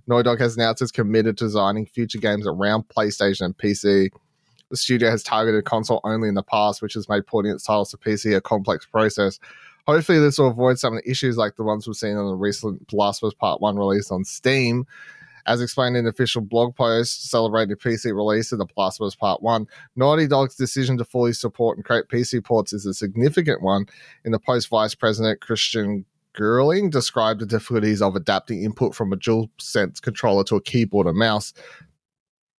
Naughty 0.06 0.24
Dog 0.24 0.40
has 0.40 0.56
announced 0.56 0.82
it's 0.82 0.92
committed 0.92 1.36
to 1.38 1.44
designing 1.44 1.86
future 1.86 2.18
games 2.18 2.46
around 2.46 2.88
PlayStation 2.88 3.46
and 3.46 3.56
PC. 3.56 4.10
The 4.70 4.76
studio 4.76 5.10
has 5.10 5.22
targeted 5.22 5.64
console 5.64 6.00
only 6.04 6.28
in 6.28 6.34
the 6.34 6.42
past, 6.42 6.82
which 6.82 6.94
has 6.94 7.08
made 7.08 7.26
porting 7.26 7.52
its 7.52 7.64
titles 7.64 7.90
to 7.90 7.96
PC 7.96 8.36
a 8.36 8.40
complex 8.40 8.84
process. 8.84 9.38
Hopefully, 9.86 10.18
this 10.18 10.38
will 10.38 10.48
avoid 10.48 10.78
some 10.78 10.96
of 10.96 11.02
the 11.02 11.10
issues 11.10 11.36
like 11.36 11.54
the 11.54 11.62
ones 11.62 11.86
we've 11.86 11.96
seen 11.96 12.16
on 12.16 12.26
the 12.26 12.34
recent 12.34 12.92
Last 12.92 13.22
of 13.22 13.28
Us 13.28 13.34
Part 13.34 13.60
1 13.60 13.76
release 13.76 14.10
on 14.10 14.24
Steam. 14.24 14.86
As 15.46 15.60
explained 15.60 15.96
in 15.96 16.04
the 16.04 16.10
official 16.10 16.42
blog 16.42 16.74
post 16.74 17.30
celebrating 17.30 17.68
the 17.68 17.76
PC 17.76 18.06
release 18.06 18.50
of 18.50 18.58
The 18.58 18.66
Last 18.76 19.00
of 19.00 19.06
Us 19.06 19.14
Part 19.14 19.42
1, 19.42 19.68
Naughty 19.94 20.26
Dog's 20.26 20.56
decision 20.56 20.98
to 20.98 21.04
fully 21.04 21.32
support 21.32 21.78
and 21.78 21.84
create 21.84 22.08
PC 22.08 22.44
ports 22.44 22.72
is 22.72 22.84
a 22.84 22.92
significant 22.92 23.62
one. 23.62 23.86
In 24.24 24.32
the 24.32 24.40
post, 24.40 24.66
Vice 24.68 24.96
President 24.96 25.40
Christian 25.40 26.04
Gyrling 26.36 26.90
described 26.90 27.40
the 27.40 27.46
difficulties 27.46 28.02
of 28.02 28.14
adapting 28.14 28.62
input 28.62 28.94
from 28.94 29.12
a 29.12 29.16
dual 29.16 29.50
sense 29.58 30.00
controller 30.00 30.44
to 30.44 30.56
a 30.56 30.60
keyboard 30.60 31.06
and 31.06 31.18
mouse. 31.18 31.52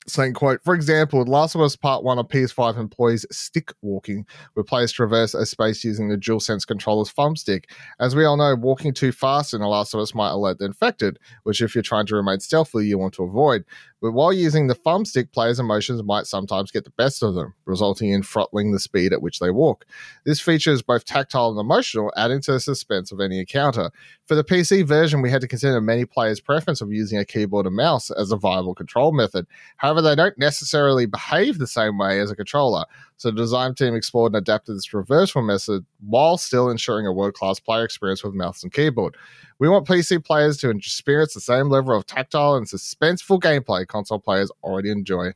Saying, 0.09 0.35
quote, 0.35 0.63
for 0.63 0.73
example, 0.73 1.21
Last 1.25 1.53
of 1.53 1.59
Us 1.59 1.75
Part 1.75 2.01
1 2.01 2.17
of 2.17 2.29
PS5 2.29 2.77
employs 2.77 3.25
stick 3.29 3.73
walking, 3.81 4.25
where 4.53 4.63
players 4.63 4.93
traverse 4.93 5.33
a 5.33 5.45
space 5.45 5.83
using 5.83 6.07
the 6.07 6.15
dual 6.15 6.39
sense 6.39 6.63
controller's 6.63 7.11
thumbstick. 7.11 7.65
As 7.99 8.15
we 8.15 8.23
all 8.23 8.37
know, 8.37 8.55
walking 8.55 8.93
too 8.93 9.11
fast 9.11 9.53
in 9.53 9.59
The 9.59 9.67
Last 9.67 9.93
of 9.93 9.99
Us 9.99 10.15
might 10.15 10.29
alert 10.29 10.59
the 10.59 10.65
infected, 10.65 11.19
which 11.43 11.61
if 11.61 11.75
you're 11.75 11.81
trying 11.81 12.05
to 12.05 12.15
remain 12.15 12.39
stealthy, 12.39 12.87
you 12.87 12.97
want 12.97 13.15
to 13.15 13.23
avoid. 13.23 13.65
But 14.01 14.12
while 14.12 14.31
using 14.31 14.67
the 14.67 14.75
thumbstick, 14.75 15.31
players' 15.31 15.60
emotions 15.60 16.03
might 16.03 16.27
sometimes 16.27 16.69
get 16.69 16.83
the 16.83 16.91
best 16.91 17.23
of 17.23 17.33
them, 17.33 17.55
resulting 17.65 18.10
in 18.10 18.21
throttling 18.21 18.71
the 18.71 18.79
speed 18.79 19.12
at 19.12 19.21
which 19.21 19.39
they 19.39 19.49
walk. 19.49 19.86
This 20.23 20.39
feature 20.39 20.71
is 20.71 20.83
both 20.83 21.05
tactile 21.05 21.49
and 21.49 21.60
emotional, 21.60 22.13
adding 22.15 22.39
to 22.41 22.51
the 22.53 22.60
suspense 22.60 23.12
of 23.12 23.19
any 23.19 23.39
encounter. 23.39 23.89
For 24.25 24.36
the 24.36 24.43
PC 24.43 24.86
version, 24.86 25.21
we 25.21 25.31
had 25.31 25.41
to 25.41 25.47
consider 25.47 25.81
many 25.81 26.05
players' 26.05 26.39
preference 26.39 26.79
of 26.79 26.93
using 26.93 27.17
a 27.17 27.25
keyboard 27.25 27.65
and 27.65 27.75
mouse 27.75 28.12
as 28.12 28.31
a 28.31 28.38
viable 28.38 28.75
control 28.75 29.12
method. 29.12 29.47
However, 29.77 30.03
they 30.03 30.15
don't 30.15 30.38
necessarily 30.38 31.07
behave 31.07 31.57
the 31.57 31.65
same 31.65 31.97
way 31.97 32.19
as 32.19 32.29
a 32.29 32.36
controller. 32.36 32.86
So 33.17 33.32
the 33.32 33.38
design 33.38 33.73
team 33.73 33.95
explored 33.95 34.34
and 34.34 34.41
adapted 34.41 34.77
this 34.77 34.93
reversal 34.93 35.41
method 35.41 35.84
while 35.99 36.38
still 36.38 36.69
ensuring 36.69 37.08
a 37.08 37.12
world-class 37.12 37.60
player 37.60 37.84
experience 37.84 38.23
with 38.23 38.36
mouse 38.36 38.62
and 38.62 38.71
keyboard. 38.71 39.17
We 39.58 39.67
want 39.67 39.88
PC 39.88 40.23
players 40.23 40.58
to 40.58 40.69
experience 40.69 41.34
the 41.34 41.41
same 41.41 41.69
level 41.69 41.95
of 41.95 42.06
tactile 42.06 42.56
and 42.56 42.67
suspenseful 42.67 43.41
gameplay 43.41 43.88
console 43.88 44.19
players 44.19 44.51
already 44.63 44.91
enjoy. 44.91 45.32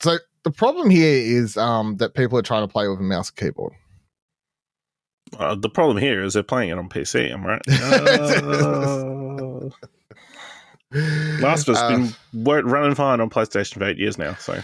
So 0.00 0.18
the 0.44 0.52
problem 0.52 0.90
here 0.90 1.16
is 1.16 1.56
um, 1.56 1.96
that 1.96 2.14
people 2.14 2.38
are 2.38 2.42
trying 2.42 2.62
to 2.66 2.72
play 2.72 2.86
with 2.88 3.00
a 3.00 3.02
mouse 3.02 3.30
and 3.30 3.36
keyboard. 3.36 3.72
Uh, 5.36 5.56
the 5.56 5.68
problem 5.68 5.96
here 5.96 6.22
is 6.22 6.34
they're 6.34 6.44
playing 6.44 6.70
it 6.70 6.78
on 6.78 6.88
PC. 6.88 7.32
Am 7.32 7.44
I 7.46 7.48
right? 7.48 7.62
Uh, 10.94 10.98
Last 11.40 11.68
of 11.68 11.74
Us 11.74 11.82
Uh, 11.82 12.08
been 12.32 12.66
running 12.66 12.94
fine 12.94 13.20
on 13.20 13.28
PlayStation 13.28 13.78
for 13.78 13.84
eight 13.84 13.98
years 13.98 14.16
now. 14.16 14.34
So 14.34 14.62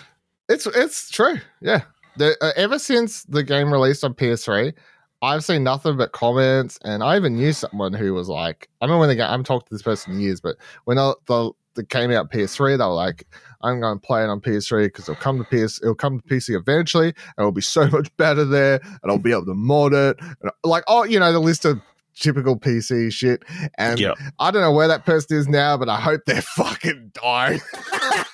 It's 0.50 0.66
it's 0.66 1.10
true. 1.10 1.38
Yeah. 1.60 1.82
The, 2.16 2.36
uh, 2.42 2.50
ever 2.56 2.78
since 2.78 3.22
the 3.22 3.44
game 3.44 3.72
released 3.72 4.02
on 4.02 4.14
PS3, 4.14 4.74
I've 5.22 5.44
seen 5.44 5.62
nothing 5.62 5.96
but 5.96 6.12
comments, 6.12 6.78
and 6.84 7.04
I 7.04 7.16
even 7.16 7.36
knew 7.36 7.52
someone 7.52 7.92
who 7.92 8.14
was 8.14 8.28
like, 8.28 8.68
I 8.80 8.84
remember 8.84 9.00
when 9.00 9.08
they 9.08 9.16
got, 9.16 9.28
I 9.28 9.30
haven't 9.30 9.46
talked 9.46 9.68
to 9.68 9.74
this 9.74 9.82
person 9.82 10.14
in 10.14 10.20
years, 10.20 10.40
but 10.40 10.56
when 10.84 10.96
the, 10.96 11.14
the, 11.26 11.52
the 11.74 11.84
came 11.84 12.10
out 12.10 12.32
PS3, 12.32 12.78
they 12.78 12.84
were 12.84 12.90
like, 12.90 13.26
I'm 13.62 13.80
going 13.80 14.00
to 14.00 14.06
play 14.06 14.24
it 14.24 14.28
on 14.28 14.40
PS3 14.40 14.86
because 14.86 15.08
it'll 15.08 15.20
come 15.20 15.38
to 15.38 15.44
PS, 15.44 15.80
it'll 15.82 15.94
come 15.94 16.20
to 16.20 16.26
PC 16.26 16.58
eventually, 16.58 17.08
and 17.08 17.38
it'll 17.38 17.52
be 17.52 17.60
so 17.60 17.86
much 17.92 18.14
better 18.16 18.44
there, 18.44 18.80
and 19.02 19.12
I'll 19.12 19.18
be 19.18 19.32
able 19.32 19.46
to 19.46 19.54
mod 19.54 19.94
it, 19.94 20.18
and 20.20 20.50
like, 20.64 20.84
oh, 20.88 21.04
you 21.04 21.20
know, 21.20 21.32
the 21.32 21.38
list 21.38 21.64
of 21.64 21.80
typical 22.16 22.58
PC 22.58 23.12
shit, 23.12 23.44
and 23.78 24.00
yeah, 24.00 24.14
I 24.38 24.50
don't 24.50 24.62
know 24.62 24.72
where 24.72 24.88
that 24.88 25.04
person 25.04 25.36
is 25.36 25.48
now, 25.48 25.76
but 25.76 25.88
I 25.88 26.00
hope 26.00 26.22
they're 26.26 26.42
fucking 26.56 27.12
dying. 27.14 27.60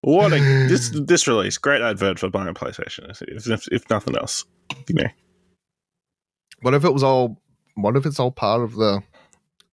what 0.00 0.32
a 0.32 0.38
this 0.68 0.90
this 1.06 1.26
release 1.26 1.58
great 1.58 1.80
advert 1.82 2.18
for 2.18 2.28
buying 2.28 2.48
a 2.48 2.54
PlayStation. 2.54 3.10
If, 3.10 3.68
if, 3.70 3.90
nothing 3.90 4.16
else, 4.16 4.44
you 4.88 4.94
know, 4.96 5.08
What 6.62 6.74
if 6.74 6.84
it 6.84 6.92
was 6.92 7.02
all? 7.02 7.40
What 7.74 7.96
if 7.96 8.06
it's 8.06 8.20
all 8.20 8.30
part 8.30 8.62
of 8.62 8.74
the? 8.74 9.02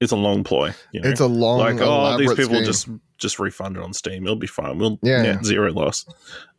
it's 0.01 0.11
a 0.11 0.15
long 0.17 0.43
ploy. 0.43 0.73
You 0.91 1.01
know? 1.01 1.09
It's 1.09 1.19
a 1.19 1.27
long, 1.27 1.59
like 1.59 1.77
oh 1.79 2.17
these 2.17 2.33
people 2.33 2.55
scheme. 2.55 2.65
just 2.65 2.89
just 3.17 3.39
refund 3.39 3.77
it 3.77 3.83
on 3.83 3.93
Steam. 3.93 4.23
It'll 4.23 4.35
be 4.35 4.47
fine. 4.47 4.79
We'll 4.79 4.99
Yeah. 5.03 5.23
yeah, 5.23 5.43
zero 5.43 5.71
loss. 5.71 6.05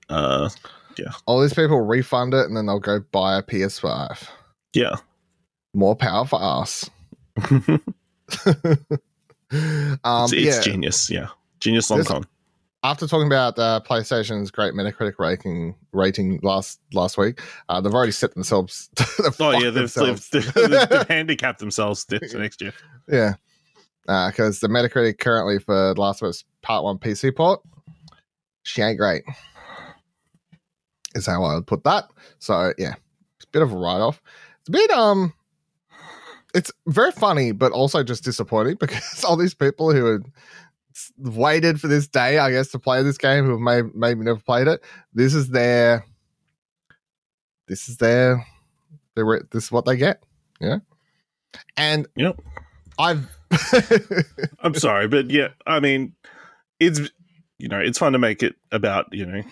Uh, 0.09 0.49
yeah. 0.97 1.11
all 1.27 1.41
these 1.43 1.55
people 1.55 1.81
refund 1.81 2.35
it 2.35 2.47
and 2.47 2.57
then 2.57 2.67
they'll 2.67 2.79
go 2.79 3.01
buy 3.13 3.37
a 3.39 3.43
PS5. 3.43 4.29
yeah. 4.75 4.97
More 5.75 5.97
power 5.97 6.27
for 6.27 6.39
us. 6.41 6.91
um, 10.05 10.25
it's, 10.25 10.33
it's 10.33 10.45
yeah. 10.45 10.61
genius. 10.61 11.11
Yeah, 11.11 11.29
genius 11.61 11.91
long 11.91 12.01
This- 12.01 12.09
con. 12.09 12.25
After 12.85 13.07
talking 13.07 13.29
about 13.29 13.57
uh, 13.61 13.81
PlayStation's 13.89 14.51
great 14.51 14.75
Metacritic 14.75 15.21
rating 15.21 15.77
rating 15.93 16.41
last 16.43 16.81
last 16.93 17.17
week, 17.17 17.41
uh, 17.69 17.81
they've 17.81 17.95
already 17.95 18.11
set 18.11 18.35
themselves. 18.35 18.91
they've 18.97 19.41
Oh 19.41 19.53
yeah, 19.53 19.71
they've, 19.71 19.75
themselves. 19.75 20.29
they've, 20.31 20.53
they've, 20.53 20.89
they've 20.89 21.03
handicapped 21.09 21.61
themselves 21.61 22.05
this 22.07 22.35
next 22.35 22.61
year. 22.61 22.73
yeah. 23.07 23.35
because 24.05 24.59
the 24.59 24.67
Metacritic 24.67 25.21
currently 25.21 25.61
for 25.61 25.95
Last 25.95 26.23
of 26.23 26.31
Us 26.31 26.43
Part 26.63 26.83
One 26.83 26.99
PC 26.99 27.37
port, 27.37 27.61
she 28.65 28.83
ain't 28.83 28.99
great. 28.99 29.23
Is 31.15 31.27
how 31.27 31.45
I 31.45 31.55
would 31.55 31.69
put 31.69 31.85
that. 31.85 32.11
So 32.41 32.73
yeah, 32.79 32.95
it's 33.37 33.45
a 33.45 33.51
bit 33.53 33.63
of 33.63 33.71
a 33.73 33.77
write 33.77 34.01
off. 34.01 34.21
It's 34.59 34.69
a 34.71 34.73
bit 34.73 34.91
um, 34.91 35.33
it's 36.55 36.71
very 36.87 37.13
funny, 37.13 37.53
but 37.53 37.73
also 37.73 38.03
just 38.03 38.25
disappointing 38.25 38.77
because 38.81 39.25
all 39.25 39.37
these 39.37 39.55
people 39.55 39.93
who 39.93 40.05
had 40.07 40.23
waited 41.19 41.81
for 41.81 41.89
this 41.89 42.07
day, 42.07 42.39
I 42.39 42.51
guess, 42.51 42.69
to 42.73 42.79
play 42.79 43.03
this 43.03 43.19
game, 43.19 43.45
who 43.45 43.53
have 43.53 43.61
may, 43.61 43.83
maybe 43.95 44.25
never 44.25 44.41
played 44.41 44.69
it, 44.69 44.83
this 45.15 45.35
is 45.35 45.49
their, 45.49 46.05
this 47.69 47.89
is 47.89 47.97
their, 47.97 48.47
their 49.15 49.25
re- 49.25 49.41
this 49.51 49.65
is 49.65 49.73
what 49.73 49.85
they 49.85 49.97
get. 49.97 50.23
Yeah, 50.61 50.79
and 51.77 52.07
Yep. 52.17 52.41
I've. 52.99 53.29
I'm 54.61 54.75
sorry, 54.75 55.09
but 55.09 55.31
yeah, 55.31 55.49
I 55.67 55.81
mean, 55.81 56.15
it's 56.79 57.01
you 57.59 57.69
know, 57.69 57.79
it's 57.79 57.99
fun 57.99 58.13
to 58.13 58.19
make 58.19 58.43
it 58.43 58.55
about 58.71 59.07
you 59.13 59.27
know, 59.27 59.43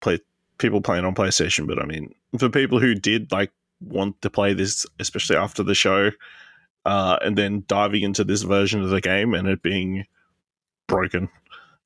play 0.00 0.20
people 0.58 0.80
playing 0.80 1.04
on 1.04 1.14
PlayStation, 1.14 1.66
but 1.66 1.80
I 1.80 1.86
mean, 1.86 2.14
for 2.38 2.48
people 2.48 2.78
who 2.78 2.94
did 2.94 3.30
like 3.32 3.52
want 3.80 4.20
to 4.22 4.30
play 4.30 4.54
this, 4.54 4.86
especially 4.98 5.36
after 5.36 5.62
the 5.62 5.74
show, 5.74 6.10
uh, 6.84 7.18
and 7.22 7.36
then 7.36 7.64
diving 7.66 8.02
into 8.02 8.24
this 8.24 8.42
version 8.42 8.82
of 8.82 8.90
the 8.90 9.00
game 9.00 9.34
and 9.34 9.48
it 9.48 9.62
being 9.62 10.04
broken, 10.86 11.28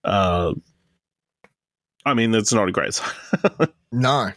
uh, 0.04 0.54
I 2.04 2.14
mean, 2.14 2.30
that's 2.30 2.52
not 2.52 2.68
a 2.68 2.72
great 2.72 2.94
sign. 2.94 3.14
no, 3.92 4.32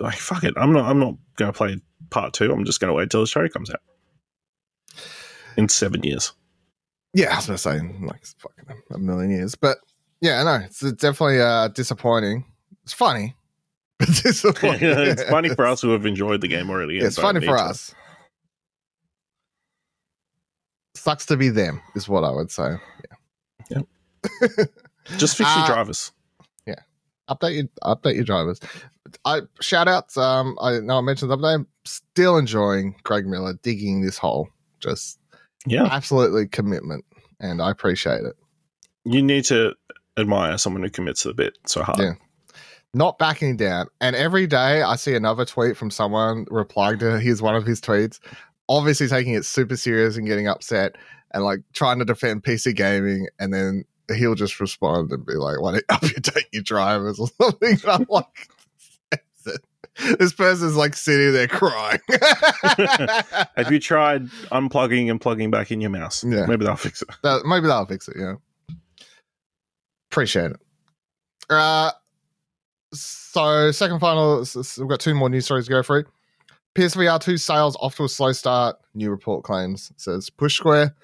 like, 0.00 0.18
fuck 0.18 0.44
it, 0.44 0.54
I'm 0.56 0.72
not, 0.72 0.88
I'm 0.88 1.00
not 1.00 1.14
going 1.36 1.52
to 1.52 1.56
play 1.56 1.80
part 2.10 2.34
two. 2.34 2.52
I'm 2.52 2.64
just 2.64 2.80
going 2.80 2.88
to 2.88 2.94
wait 2.94 3.10
till 3.10 3.20
the 3.20 3.26
show 3.26 3.48
comes 3.48 3.70
out 3.70 3.80
in 5.56 5.68
seven 5.68 6.02
years. 6.02 6.32
Yeah, 7.14 7.32
I 7.32 7.36
was 7.36 7.46
gonna 7.46 7.58
say 7.58 7.80
like 8.00 8.24
fucking 8.38 8.82
a 8.90 8.98
million 8.98 9.30
years, 9.30 9.54
but 9.54 9.78
yeah, 10.20 10.42
no, 10.44 10.54
it's 10.64 10.80
definitely 10.80 11.40
uh, 11.40 11.68
disappointing. 11.68 12.46
It's 12.84 12.94
funny, 12.94 13.36
disappointing. 14.06 14.80
it's 14.90 15.22
funny 15.24 15.48
for 15.50 15.66
us 15.66 15.80
who 15.80 15.90
have 15.90 16.06
enjoyed 16.06 16.40
the 16.40 16.48
game 16.48 16.70
already. 16.70 16.98
and 16.98 17.06
It's 17.06 17.18
funny 17.18 17.44
for 17.44 17.56
us. 17.58 17.94
Sucks 20.94 21.26
to 21.26 21.36
be 21.36 21.48
them, 21.48 21.80
is 21.94 22.08
what 22.08 22.24
I 22.24 22.30
would 22.30 22.50
say. 22.50 22.76
Yeah. 23.70 23.80
Just 25.18 25.36
fix 25.36 25.50
your 25.56 25.64
Uh, 25.64 25.66
drivers. 25.66 26.12
Yeah. 26.66 26.76
Update 27.28 27.54
your 27.56 27.64
update 27.82 28.14
your 28.14 28.24
drivers. 28.24 28.60
I 29.24 29.40
shout 29.60 29.88
outs. 29.88 30.16
Um, 30.16 30.56
I 30.60 30.78
know 30.78 30.98
I 30.98 31.00
mentioned 31.00 31.30
the 31.30 31.34
other 31.34 31.42
day. 31.42 31.54
I'm 31.54 31.66
still 31.84 32.36
enjoying 32.38 32.94
Greg 33.02 33.26
Miller 33.26 33.54
digging 33.62 34.00
this 34.02 34.16
hole. 34.16 34.48
Just 34.80 35.18
Yeah, 35.66 35.88
absolutely 35.90 36.46
commitment, 36.46 37.04
and 37.40 37.60
I 37.60 37.70
appreciate 37.70 38.22
it. 38.24 38.36
you 39.04 39.22
need 39.22 39.44
to 39.46 39.74
admire 40.16 40.56
someone 40.58 40.82
who 40.82 40.90
commits 40.90 41.22
to 41.22 41.28
the 41.28 41.34
bit 41.34 41.58
so 41.66 41.82
hard. 41.82 41.98
Yeah. 41.98 42.12
Not 42.94 43.18
backing 43.18 43.56
down. 43.56 43.86
And 44.00 44.14
every 44.14 44.46
day 44.46 44.82
I 44.82 44.96
see 44.96 45.14
another 45.14 45.44
tweet 45.44 45.76
from 45.76 45.90
someone 45.90 46.46
replying 46.50 46.98
to 46.98 47.18
his 47.18 47.40
one 47.40 47.54
of 47.54 47.64
his 47.64 47.80
tweets, 47.80 48.20
obviously 48.68 49.08
taking 49.08 49.34
it 49.34 49.44
super 49.44 49.76
serious 49.76 50.16
and 50.16 50.26
getting 50.26 50.48
upset 50.48 50.96
and 51.32 51.44
like 51.44 51.60
trying 51.72 51.98
to 51.98 52.04
defend 52.04 52.42
PC 52.42 52.76
gaming, 52.76 53.28
and 53.38 53.52
then 53.52 53.84
he'll 54.14 54.34
just 54.34 54.60
respond 54.60 55.10
and 55.10 55.24
be 55.24 55.34
like, 55.34 55.60
"Why 55.60 55.72
don't 55.72 56.02
you 56.02 56.08
update 56.20 56.44
your 56.52 56.62
drivers 56.62 57.18
or 57.18 57.28
something?" 57.40 57.78
And 57.82 57.88
I'm 57.88 58.06
like. 58.08 58.26
This 60.18 60.32
person's 60.32 60.74
like 60.74 60.96
sitting 60.96 61.34
there 61.34 61.46
crying. 61.46 62.00
Have 63.56 63.70
you 63.70 63.78
tried 63.78 64.24
unplugging 64.50 65.10
and 65.10 65.20
plugging 65.20 65.50
back 65.50 65.70
in 65.70 65.82
your 65.82 65.90
mouse? 65.90 66.24
Yeah. 66.24 66.46
Maybe 66.46 66.64
that'll 66.64 66.76
fix 66.76 67.02
it. 67.02 67.08
That, 67.22 67.44
maybe 67.44 67.66
that'll 67.66 67.84
fix 67.84 68.08
it. 68.08 68.16
Yeah, 68.18 68.36
appreciate 70.10 70.52
it. 70.52 70.56
Uh, 71.50 71.90
so 72.92 73.70
second 73.70 74.00
final, 74.00 74.44
we've 74.78 74.88
got 74.88 75.00
two 75.00 75.14
more 75.14 75.28
news 75.28 75.44
stories 75.44 75.66
to 75.66 75.70
go 75.70 75.82
through. 75.82 76.04
PSVR 76.74 77.20
two 77.20 77.36
sales 77.36 77.76
off 77.80 77.96
to 77.96 78.04
a 78.04 78.08
slow 78.08 78.32
start. 78.32 78.76
New 78.94 79.10
report 79.10 79.44
claims 79.44 79.92
says 79.96 80.30
Push 80.30 80.56
Square. 80.56 80.94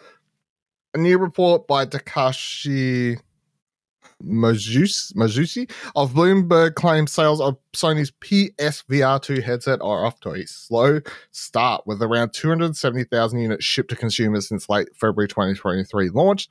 A 0.95 0.99
new 0.99 1.19
report 1.19 1.67
by 1.67 1.85
Takashi 1.85 3.19
Mochizuki 4.25 5.71
of 5.95 6.13
Bloomberg 6.13 6.75
claims 6.75 7.13
sales 7.13 7.41
of 7.41 7.57
Sony's 7.73 8.11
PSVR 8.11 9.23
2 9.23 9.41
headset 9.43 9.81
are 9.81 10.05
off 10.05 10.19
to 10.21 10.31
a 10.31 10.47
slow 10.47 11.01
start 11.31 11.87
with 11.87 12.03
around 12.03 12.33
270,000 12.33 13.39
units 13.39 13.65
shipped 13.65 13.91
to 13.91 13.97
consumers 13.97 14.49
since 14.49 14.69
late 14.69 14.89
February 14.95 15.29
2023 15.29 16.11
launch. 16.11 16.49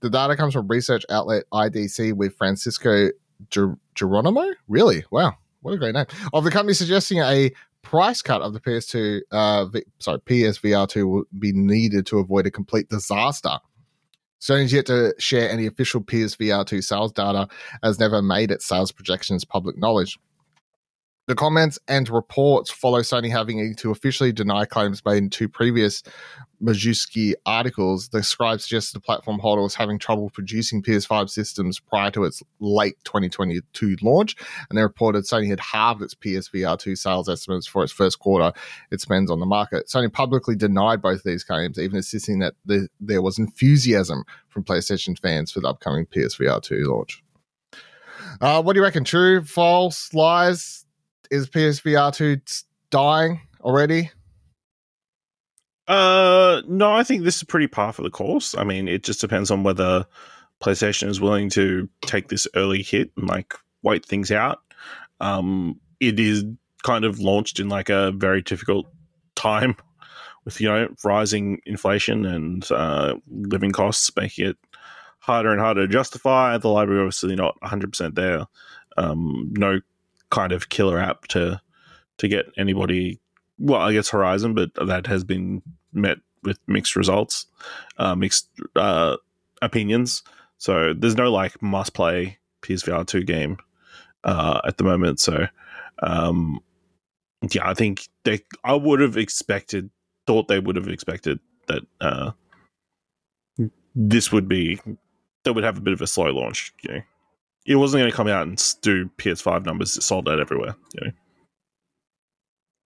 The 0.00 0.10
data 0.10 0.36
comes 0.36 0.54
from 0.54 0.68
research 0.68 1.04
outlet 1.10 1.44
IDC 1.52 2.12
with 2.14 2.36
Francisco 2.36 3.08
Ger- 3.50 3.78
Jeronimo. 3.94 4.52
Really? 4.68 5.04
Wow. 5.10 5.34
What 5.60 5.74
a 5.74 5.78
great 5.78 5.94
name. 5.94 6.06
Of 6.32 6.44
the 6.44 6.50
company 6.50 6.74
suggesting 6.74 7.18
a 7.18 7.52
price 7.82 8.22
cut 8.22 8.42
of 8.42 8.52
the 8.52 8.60
PS2, 8.60 9.20
uh, 9.30 9.66
v- 9.66 9.84
sorry, 9.98 10.18
PSVR 10.20 10.88
2 10.88 11.06
will 11.06 11.24
be 11.38 11.52
needed 11.52 12.06
to 12.06 12.18
avoid 12.18 12.46
a 12.46 12.50
complete 12.50 12.88
disaster. 12.88 13.58
Sony's 14.40 14.72
yet 14.72 14.86
to 14.86 15.14
share 15.18 15.48
any 15.48 15.66
official 15.66 16.00
PSVR 16.00 16.66
2 16.66 16.82
sales 16.82 17.12
data, 17.12 17.46
as 17.82 18.00
never 18.00 18.20
made 18.20 18.50
its 18.50 18.66
sales 18.66 18.90
projections 18.90 19.44
public 19.44 19.78
knowledge. 19.78 20.18
The 21.28 21.36
comments 21.36 21.78
and 21.86 22.08
reports 22.10 22.68
follow 22.68 23.00
Sony 23.00 23.30
having 23.30 23.76
to 23.76 23.92
officially 23.92 24.32
deny 24.32 24.64
claims 24.64 25.04
made 25.04 25.18
in 25.18 25.30
two 25.30 25.48
previous 25.48 26.02
Mochizuki 26.60 27.34
articles. 27.46 28.08
The 28.08 28.24
scribe 28.24 28.60
suggested 28.60 28.96
the 28.96 29.00
platform 29.00 29.38
holder 29.38 29.62
was 29.62 29.76
having 29.76 30.00
trouble 30.00 30.30
producing 30.30 30.82
PS5 30.82 31.30
systems 31.30 31.78
prior 31.78 32.10
to 32.10 32.24
its 32.24 32.42
late 32.58 32.96
2022 33.04 33.98
launch, 34.02 34.34
and 34.68 34.76
they 34.76 34.82
reported 34.82 35.24
Sony 35.24 35.46
had 35.46 35.60
halved 35.60 36.02
its 36.02 36.16
PSVR 36.16 36.76
2 36.76 36.96
sales 36.96 37.28
estimates 37.28 37.68
for 37.68 37.84
its 37.84 37.92
first 37.92 38.18
quarter 38.18 38.52
it 38.90 39.00
spends 39.00 39.30
on 39.30 39.38
the 39.38 39.46
market. 39.46 39.86
Sony 39.86 40.12
publicly 40.12 40.56
denied 40.56 41.00
both 41.00 41.22
these 41.22 41.44
claims, 41.44 41.78
even 41.78 41.98
insisting 41.98 42.40
that 42.40 42.54
the, 42.66 42.88
there 42.98 43.22
was 43.22 43.38
enthusiasm 43.38 44.24
from 44.48 44.64
PlayStation 44.64 45.16
fans 45.16 45.52
for 45.52 45.60
the 45.60 45.68
upcoming 45.68 46.06
PSVR 46.06 46.60
2 46.60 46.92
launch. 46.92 47.22
Uh, 48.40 48.60
what 48.60 48.72
do 48.72 48.80
you 48.80 48.84
reckon? 48.84 49.04
True, 49.04 49.44
false, 49.44 50.12
lies? 50.14 50.81
Is 51.32 51.48
PSVR 51.48 52.14
2 52.14 52.42
dying 52.90 53.40
already? 53.62 54.10
Uh, 55.88 56.60
no, 56.68 56.92
I 56.92 57.04
think 57.04 57.24
this 57.24 57.36
is 57.36 57.44
pretty 57.44 57.68
par 57.68 57.94
for 57.94 58.02
the 58.02 58.10
course. 58.10 58.54
I 58.54 58.64
mean, 58.64 58.86
it 58.86 59.02
just 59.02 59.22
depends 59.22 59.50
on 59.50 59.62
whether 59.62 60.04
PlayStation 60.62 61.08
is 61.08 61.22
willing 61.22 61.48
to 61.50 61.88
take 62.02 62.28
this 62.28 62.46
early 62.54 62.82
hit 62.82 63.12
and 63.16 63.28
like 63.28 63.54
wait 63.82 64.04
things 64.04 64.30
out. 64.30 64.58
Um, 65.20 65.80
it 66.00 66.20
is 66.20 66.44
kind 66.82 67.06
of 67.06 67.18
launched 67.18 67.58
in 67.58 67.70
like 67.70 67.88
a 67.88 68.12
very 68.12 68.42
difficult 68.42 68.92
time 69.34 69.74
with 70.44 70.60
you 70.60 70.68
know 70.68 70.88
rising 71.02 71.62
inflation 71.64 72.26
and 72.26 72.70
uh, 72.70 73.14
living 73.26 73.72
costs 73.72 74.14
making 74.14 74.48
it 74.48 74.58
harder 75.20 75.50
and 75.50 75.62
harder 75.62 75.86
to 75.86 75.90
justify. 75.90 76.58
The 76.58 76.68
library 76.68 77.00
obviously 77.00 77.36
not 77.36 77.58
100% 77.62 78.16
there. 78.16 78.46
Um, 78.98 79.50
no 79.56 79.80
kind 80.32 80.50
of 80.50 80.68
killer 80.68 80.98
app 80.98 81.28
to 81.28 81.60
to 82.18 82.28
get 82.28 82.46
anybody. 82.56 83.20
Well, 83.58 83.80
I 83.80 83.92
guess 83.92 84.08
Horizon, 84.08 84.54
but 84.54 84.70
that 84.74 85.06
has 85.06 85.22
been 85.22 85.62
met 85.92 86.18
with 86.42 86.58
mixed 86.66 86.96
results, 86.96 87.46
uh, 87.98 88.16
mixed 88.16 88.48
uh, 88.74 89.16
opinions. 89.60 90.24
So 90.58 90.94
there's 90.96 91.16
no 91.16 91.30
like 91.30 91.62
must 91.62 91.94
play 91.94 92.38
PSVR 92.62 93.06
two 93.06 93.22
game 93.22 93.58
uh, 94.24 94.60
at 94.66 94.78
the 94.78 94.84
moment. 94.84 95.20
So 95.20 95.46
um, 96.02 96.58
yeah, 97.50 97.68
I 97.68 97.74
think 97.74 98.08
they. 98.24 98.40
I 98.64 98.74
would 98.74 99.00
have 99.00 99.16
expected, 99.16 99.90
thought 100.26 100.48
they 100.48 100.60
would 100.60 100.76
have 100.76 100.88
expected 100.88 101.38
that 101.68 101.82
uh, 102.00 102.32
this 103.94 104.32
would 104.32 104.48
be 104.48 104.80
they 105.44 105.50
would 105.50 105.64
have 105.64 105.78
a 105.78 105.80
bit 105.80 105.92
of 105.92 106.00
a 106.00 106.06
slow 106.06 106.30
launch. 106.30 106.72
You 106.82 106.92
know, 106.94 107.00
it 107.66 107.76
wasn't 107.76 108.00
going 108.00 108.10
to 108.10 108.16
come 108.16 108.28
out 108.28 108.46
and 108.46 108.60
do 108.82 109.08
PS5 109.18 109.64
numbers 109.64 109.96
It 109.96 110.02
sold 110.02 110.28
out 110.28 110.40
everywhere. 110.40 110.74
You 110.94 111.06
know, 111.06 111.12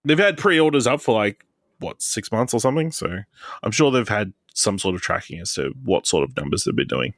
they've 0.05 0.19
had 0.19 0.37
pre-orders 0.37 0.87
up 0.87 1.01
for 1.01 1.15
like 1.15 1.47
what 1.79 2.03
six 2.03 2.31
months 2.31 2.55
or 2.55 2.61
something. 2.61 2.93
So 2.93 3.19
I'm 3.63 3.71
sure 3.71 3.91
they've 3.91 4.09
had 4.09 4.33
some 4.55 4.79
sort 4.79 4.95
of 4.95 5.03
tracking 5.03 5.41
as 5.41 5.55
to 5.55 5.73
what 5.85 6.07
sort 6.07 6.25
of 6.25 6.37
numbers 6.37 6.65
they've 6.65 6.77
been 6.77 6.87
doing. 6.87 7.15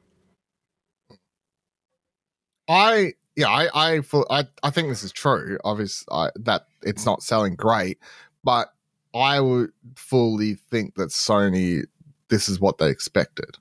I 2.67 3.13
yeah, 3.35 3.49
I 3.49 3.69
I 3.73 4.01
I, 4.29 4.43
I 4.63 4.69
think 4.69 4.89
this 4.89 5.03
is 5.03 5.11
true. 5.11 5.57
Obviously, 5.63 6.07
I, 6.11 6.29
that 6.35 6.67
it's 6.83 7.05
not 7.05 7.23
selling 7.23 7.55
great, 7.55 7.97
but 8.43 8.73
I 9.13 9.39
would 9.39 9.71
fully 9.95 10.55
think 10.55 10.95
that 10.95 11.09
Sony 11.09 11.83
this 12.29 12.47
is 12.47 12.59
what 12.59 12.77
they 12.77 12.89
expected. 12.89 13.57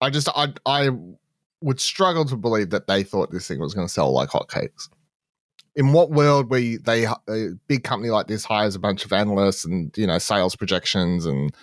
I 0.00 0.10
just 0.10 0.28
I 0.34 0.52
I 0.66 0.90
would 1.62 1.80
struggle 1.80 2.24
to 2.26 2.36
believe 2.36 2.70
that 2.70 2.86
they 2.86 3.02
thought 3.02 3.30
this 3.30 3.48
thing 3.48 3.60
was 3.60 3.74
going 3.74 3.86
to 3.86 3.92
sell 3.92 4.12
like 4.12 4.28
hotcakes. 4.28 4.88
In 5.74 5.92
what 5.92 6.10
world 6.10 6.50
where 6.50 6.78
they 6.78 7.04
a 7.04 7.50
big 7.66 7.82
company 7.82 8.10
like 8.10 8.26
this 8.26 8.44
hires 8.44 8.74
a 8.74 8.78
bunch 8.78 9.04
of 9.04 9.12
analysts 9.12 9.64
and 9.64 9.96
you 9.96 10.06
know 10.06 10.18
sales 10.18 10.54
projections 10.54 11.24
and 11.24 11.54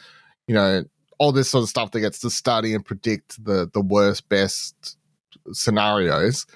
you 0.47 0.55
know 0.55 0.83
all 1.19 1.31
this 1.31 1.49
sort 1.49 1.61
of 1.61 1.69
stuff 1.69 1.91
that 1.91 1.99
gets 1.99 2.19
to 2.19 2.29
study 2.29 2.73
and 2.73 2.83
predict 2.83 3.43
the 3.43 3.69
the 3.73 3.81
worst 3.81 4.27
best 4.27 4.97
scenarios 5.51 6.47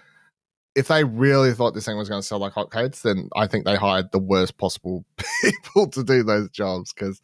if 0.76 0.88
they 0.88 1.04
really 1.04 1.54
thought 1.54 1.74
this 1.74 1.86
thing 1.86 1.98
was 1.98 2.10
going 2.10 2.22
to 2.22 2.26
sell 2.26 2.40
like 2.40 2.54
hotcakes, 2.54 3.02
then 3.02 3.30
I 3.36 3.48
think 3.48 3.66
they 3.66 3.76
hired 3.76 4.12
the 4.12 4.20
worst 4.20 4.58
possible 4.58 5.06
people 5.44 5.88
to 5.90 6.04
do 6.04 6.24
those 6.24 6.50
jobs 6.50 6.94
because 6.94 7.22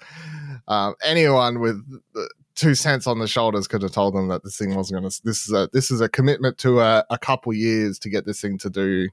um, 0.68 0.96
anyone 1.04 1.60
with 1.60 1.84
two 2.60 2.76
cents 2.76 3.08
on 3.08 3.20
the 3.20 3.28
shoulders 3.28 3.70
could 3.70 3.82
have 3.82 3.94
told 3.94 4.14
them 4.14 4.28
that 4.28 4.44
this 4.44 4.58
thing 4.58 4.76
wasn't 4.76 5.00
going 5.00 5.10
to. 5.10 5.22
This 5.24 5.48
is 5.48 5.54
a 5.54 5.70
this 5.72 5.90
is 5.90 6.02
a 6.02 6.10
commitment 6.10 6.58
to 6.60 6.82
a, 6.82 7.06
a 7.10 7.18
couple 7.18 7.54
years 7.54 7.98
to 8.00 8.10
get 8.10 8.26
this 8.26 8.42
thing 8.42 8.58
to 8.60 8.70
do 8.70 9.08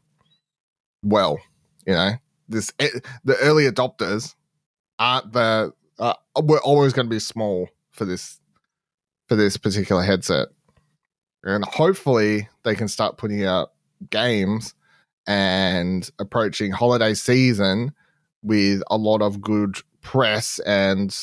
well. 1.03 1.39
You 1.87 1.95
know, 1.95 2.11
this 2.49 2.73
it, 2.81 2.97
eh, 2.97 3.09
the 3.25 3.37
early 3.37 3.71
adopters 3.71 4.35
aren't 4.99 5.33
the 5.33 5.73
uh, 6.01 6.15
we're 6.43 6.59
always 6.59 6.93
going 6.93 7.07
to 7.07 7.11
be 7.11 7.21
small 7.21 7.69
for 7.93 8.05
this 8.05 8.41
for 9.29 9.37
this 9.37 9.57
particular 9.57 10.03
headset, 10.03 10.49
and 11.45 11.65
hopefully 11.65 12.49
they 12.65 12.75
can 12.75 12.89
start 12.89 13.17
putting 13.17 13.45
out 13.45 13.73
games 14.11 14.75
and 15.29 16.11
approaching 16.19 16.73
holiday 16.73 17.15
season 17.15 17.93
with 18.43 18.83
a 18.91 18.97
lot 18.97 19.23
of 19.23 19.41
good 19.41 19.79
press 20.01 20.59
and 20.61 21.17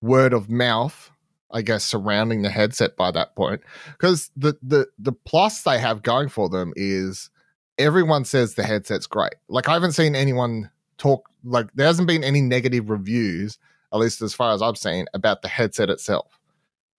word 0.00 0.32
of 0.32 0.50
mouth 0.50 1.10
I 1.54 1.62
guess 1.62 1.84
surrounding 1.84 2.42
the 2.42 2.50
headset 2.50 2.96
by 2.96 3.10
that 3.12 3.34
point 3.36 3.62
because 3.92 4.30
the 4.36 4.58
the 4.62 4.88
the 4.98 5.12
plus 5.12 5.62
they 5.62 5.78
have 5.78 6.02
going 6.02 6.28
for 6.28 6.48
them 6.48 6.72
is 6.76 7.30
everyone 7.78 8.24
says 8.24 8.54
the 8.54 8.64
headset's 8.64 9.06
great. 9.06 9.34
Like 9.48 9.68
I 9.68 9.72
haven't 9.72 9.92
seen 9.92 10.14
anyone 10.14 10.70
talk 10.98 11.30
like 11.44 11.68
there 11.74 11.86
hasn't 11.86 12.08
been 12.08 12.24
any 12.24 12.40
negative 12.40 12.90
reviews 12.90 13.58
at 13.92 14.00
least 14.00 14.20
as 14.20 14.34
far 14.34 14.52
as 14.52 14.60
I've 14.60 14.76
seen 14.76 15.06
about 15.14 15.42
the 15.42 15.48
headset 15.48 15.88
itself. 15.88 16.38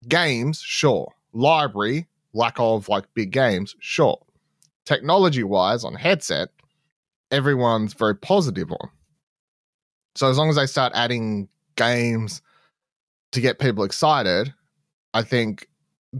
Games, 0.08 0.62
sure. 0.62 1.14
Library, 1.34 2.08
lack 2.34 2.56
of 2.58 2.88
like 2.88 3.14
big 3.14 3.32
games, 3.32 3.76
sure 3.80 4.26
technology 4.86 5.44
wise 5.44 5.84
on 5.84 5.96
headset, 5.96 6.50
everyone's 7.32 7.94
very 7.94 8.16
positive 8.16 8.72
on. 8.72 8.90
So 10.16 10.30
as 10.30 10.38
long 10.38 10.50
as 10.50 10.56
they 10.56 10.68
start 10.68 10.94
adding 10.96 11.50
games 11.76 12.42
to 13.36 13.42
get 13.42 13.60
people 13.60 13.84
excited, 13.84 14.54
I 15.14 15.22
think 15.22 15.68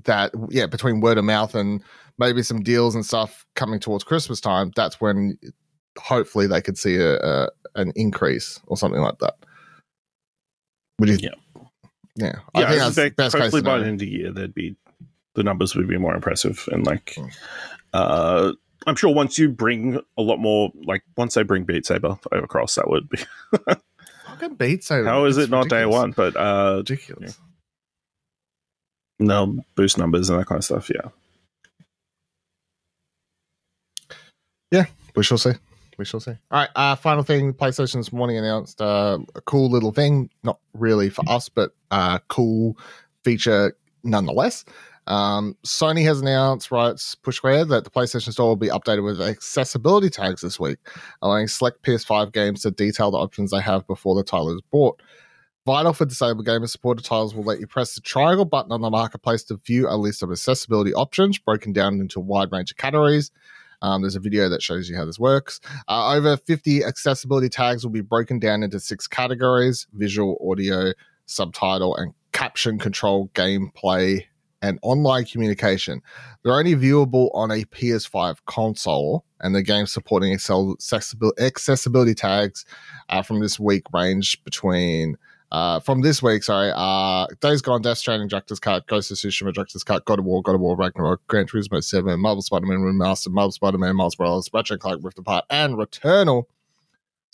that 0.04 0.32
yeah, 0.50 0.68
between 0.68 1.02
word 1.02 1.18
of 1.18 1.26
mouth 1.26 1.56
and 1.56 1.84
maybe 2.18 2.44
some 2.44 2.62
deals 2.62 2.96
and 2.96 3.06
stuff 3.06 3.46
coming 3.56 3.80
towards 3.80 4.04
Christmas 4.04 4.40
time, 4.40 4.72
that's 4.76 5.02
when 5.02 5.38
hopefully 5.98 6.48
they 6.48 6.62
could 6.62 6.78
see 6.78 6.98
a, 6.98 7.18
a 7.18 7.50
an 7.76 7.92
increase 7.96 8.60
or 8.68 8.78
something 8.78 9.02
like 9.02 9.20
that. 9.20 9.36
Would 11.00 11.10
you? 11.10 11.18
Yeah, 11.22 11.64
yeah. 12.16 12.40
I 12.54 12.62
yeah, 12.62 12.68
think 12.68 12.80
that's 12.80 12.96
fact, 12.96 13.18
best 13.18 13.36
hopefully 13.36 13.62
by 13.62 13.80
the 13.80 13.86
end 13.86 13.96
of 13.96 14.00
the 14.00 14.10
year, 14.10 14.32
there'd 14.32 14.54
be 14.54 14.76
the 15.34 15.44
numbers 15.44 15.76
would 15.76 15.88
be 15.88 15.98
more 15.98 16.16
impressive 16.16 16.68
and 16.72 16.86
like 16.86 17.16
mm. 17.16 17.30
uh 17.94 18.54
I'm 18.88 18.96
sure 18.96 19.14
once 19.14 19.38
you 19.38 19.50
bring 19.50 20.00
a 20.18 20.22
lot 20.22 20.38
more 20.38 20.72
like 20.86 21.04
once 21.18 21.34
they 21.34 21.44
bring 21.44 21.64
Beat 21.64 21.86
Saber 21.86 22.18
across 22.32 22.76
that 22.76 22.90
would 22.90 23.10
be 23.10 23.20
fucking 24.26 24.56
Beat 24.56 24.84
Saber. 24.84 25.06
How 25.06 25.26
is 25.26 25.38
it 25.38 25.50
not 25.50 25.66
ridiculous. 25.66 25.94
day 25.94 25.98
one? 25.98 26.12
But 26.12 26.36
uh 26.36 26.76
ridiculous. 26.78 27.38
Yeah. 27.38 27.46
No 29.28 29.58
boost 29.76 29.98
numbers 29.98 30.30
and 30.30 30.40
that 30.40 30.48
kind 30.48 30.60
of 30.60 30.66
stuff, 30.66 30.90
yeah. 30.90 31.10
Yeah, 34.72 34.86
we 35.16 35.24
shall 35.24 35.38
see. 35.38 35.54
We 35.98 36.04
shall 36.04 36.20
see. 36.20 36.32
All 36.32 36.60
right. 36.60 36.70
Uh, 36.76 36.96
final 36.96 37.24
thing 37.24 37.54
PlayStation 37.54 37.96
this 37.96 38.12
morning 38.12 38.38
announced 38.38 38.82
uh, 38.82 39.20
a 39.36 39.42
cool 39.42 39.72
little 39.72 39.94
thing, 39.94 40.30
not 40.44 40.60
really 40.74 41.10
for 41.10 41.24
us, 41.30 41.48
but 41.48 41.72
uh, 41.92 42.20
cool 42.28 42.78
feature 43.24 43.78
nonetheless. 44.04 44.66
Um, 45.08 45.56
Sony 45.64 46.04
has 46.04 46.22
announced, 46.22 46.72
writes 46.72 47.16
Push 47.16 47.38
Square, 47.38 47.66
that 47.66 47.84
the 47.84 47.90
PlayStation 47.90 48.32
Store 48.32 48.48
will 48.48 48.56
be 48.56 48.70
updated 48.70 49.04
with 49.04 49.22
accessibility 49.22 50.10
tags 50.10 50.42
this 50.42 50.60
week, 50.60 50.78
allowing 51.22 51.48
select 51.48 51.84
PS5 51.84 52.34
games 52.34 52.62
to 52.64 52.72
detail 52.72 53.12
the 53.12 53.18
options 53.18 53.52
they 53.52 53.62
have 53.62 53.86
before 53.88 54.16
the 54.16 54.24
title 54.24 54.56
is 54.56 54.62
bought. 54.72 55.02
Vital 55.66 55.94
for 55.94 56.06
disabled 56.06 56.46
gamers 56.46 56.70
supported 56.70 57.04
titles 57.04 57.34
will 57.34 57.44
let 57.44 57.60
you 57.60 57.66
press 57.66 57.96
the 57.96 58.02
triangle 58.02 58.46
button 58.46 58.72
on 58.72 58.82
the 58.82 58.90
marketplace 58.90 59.44
to 59.44 59.58
view 59.66 59.88
a 59.90 59.98
list 59.98 60.22
of 60.22 60.32
accessibility 60.32 60.94
options 60.94 61.40
broken 61.40 61.74
down 61.74 62.00
into 62.00 62.20
a 62.20 62.24
wide 62.24 62.52
range 62.52 62.70
of 62.70 62.78
categories. 62.78 63.32
Um, 63.82 64.02
there's 64.02 64.16
a 64.16 64.20
video 64.20 64.48
that 64.50 64.62
shows 64.62 64.90
you 64.90 64.96
how 64.96 65.06
this 65.06 65.20
works. 65.20 65.60
Uh, 65.88 66.14
over 66.16 66.38
50 66.38 66.84
accessibility 66.84 67.50
tags 67.50 67.84
will 67.84 67.92
be 67.92 68.02
broken 68.02 68.40
down 68.40 68.62
into 68.64 68.80
six 68.80 69.08
categories 69.08 69.88
visual, 69.94 70.38
audio, 70.48 70.94
subtitle, 71.26 71.96
and 71.96 72.14
caption 72.32 72.78
control, 72.78 73.30
gameplay, 73.34 74.24
and 74.66 74.80
online 74.82 75.26
communication. 75.26 76.02
They're 76.44 76.54
only 76.54 76.76
viewable 76.76 77.30
on 77.34 77.52
a 77.52 77.64
PS5 77.66 78.38
console, 78.46 79.24
and 79.40 79.54
the 79.54 79.62
game 79.62 79.86
supporting 79.86 80.34
accessibility 80.34 82.16
tags 82.16 82.66
uh, 83.10 83.22
from 83.22 83.40
this 83.40 83.60
week 83.60 83.84
range 83.94 84.44
between. 84.44 85.18
Uh, 85.52 85.80
from 85.80 86.02
this 86.02 86.24
week, 86.24 86.44
sorry, 86.44 86.72
uh, 86.76 87.28
Days 87.40 87.62
Gone, 87.62 87.82
Death 87.82 88.00
Stranding, 88.00 88.28
Director's 88.28 88.60
Cut, 88.60 88.88
Ghost 88.88 89.12
of 89.12 89.18
Tsushima, 89.18 89.54
Director's 89.54 89.84
Cut, 89.84 90.04
God 90.04 90.20
of 90.20 90.26
War, 90.26 90.42
God 90.42 90.56
of 90.56 90.60
War, 90.62 90.76
Ragnarok, 90.76 91.26
Gran 91.28 91.46
Turismo 91.46 91.82
7, 91.82 92.20
Marvel 92.20 92.42
Spider-Man 92.42 92.80
Remastered, 92.80 93.32
Marvel 93.32 93.52
Spider-Man, 93.52 93.96
Miles 93.96 94.18
Morales, 94.20 94.50
Ratchet 94.52 94.74
and 94.74 94.82
Clank 94.82 95.04
Rift 95.04 95.20
Apart, 95.20 95.46
and 95.52 95.76
Returnal 95.76 96.46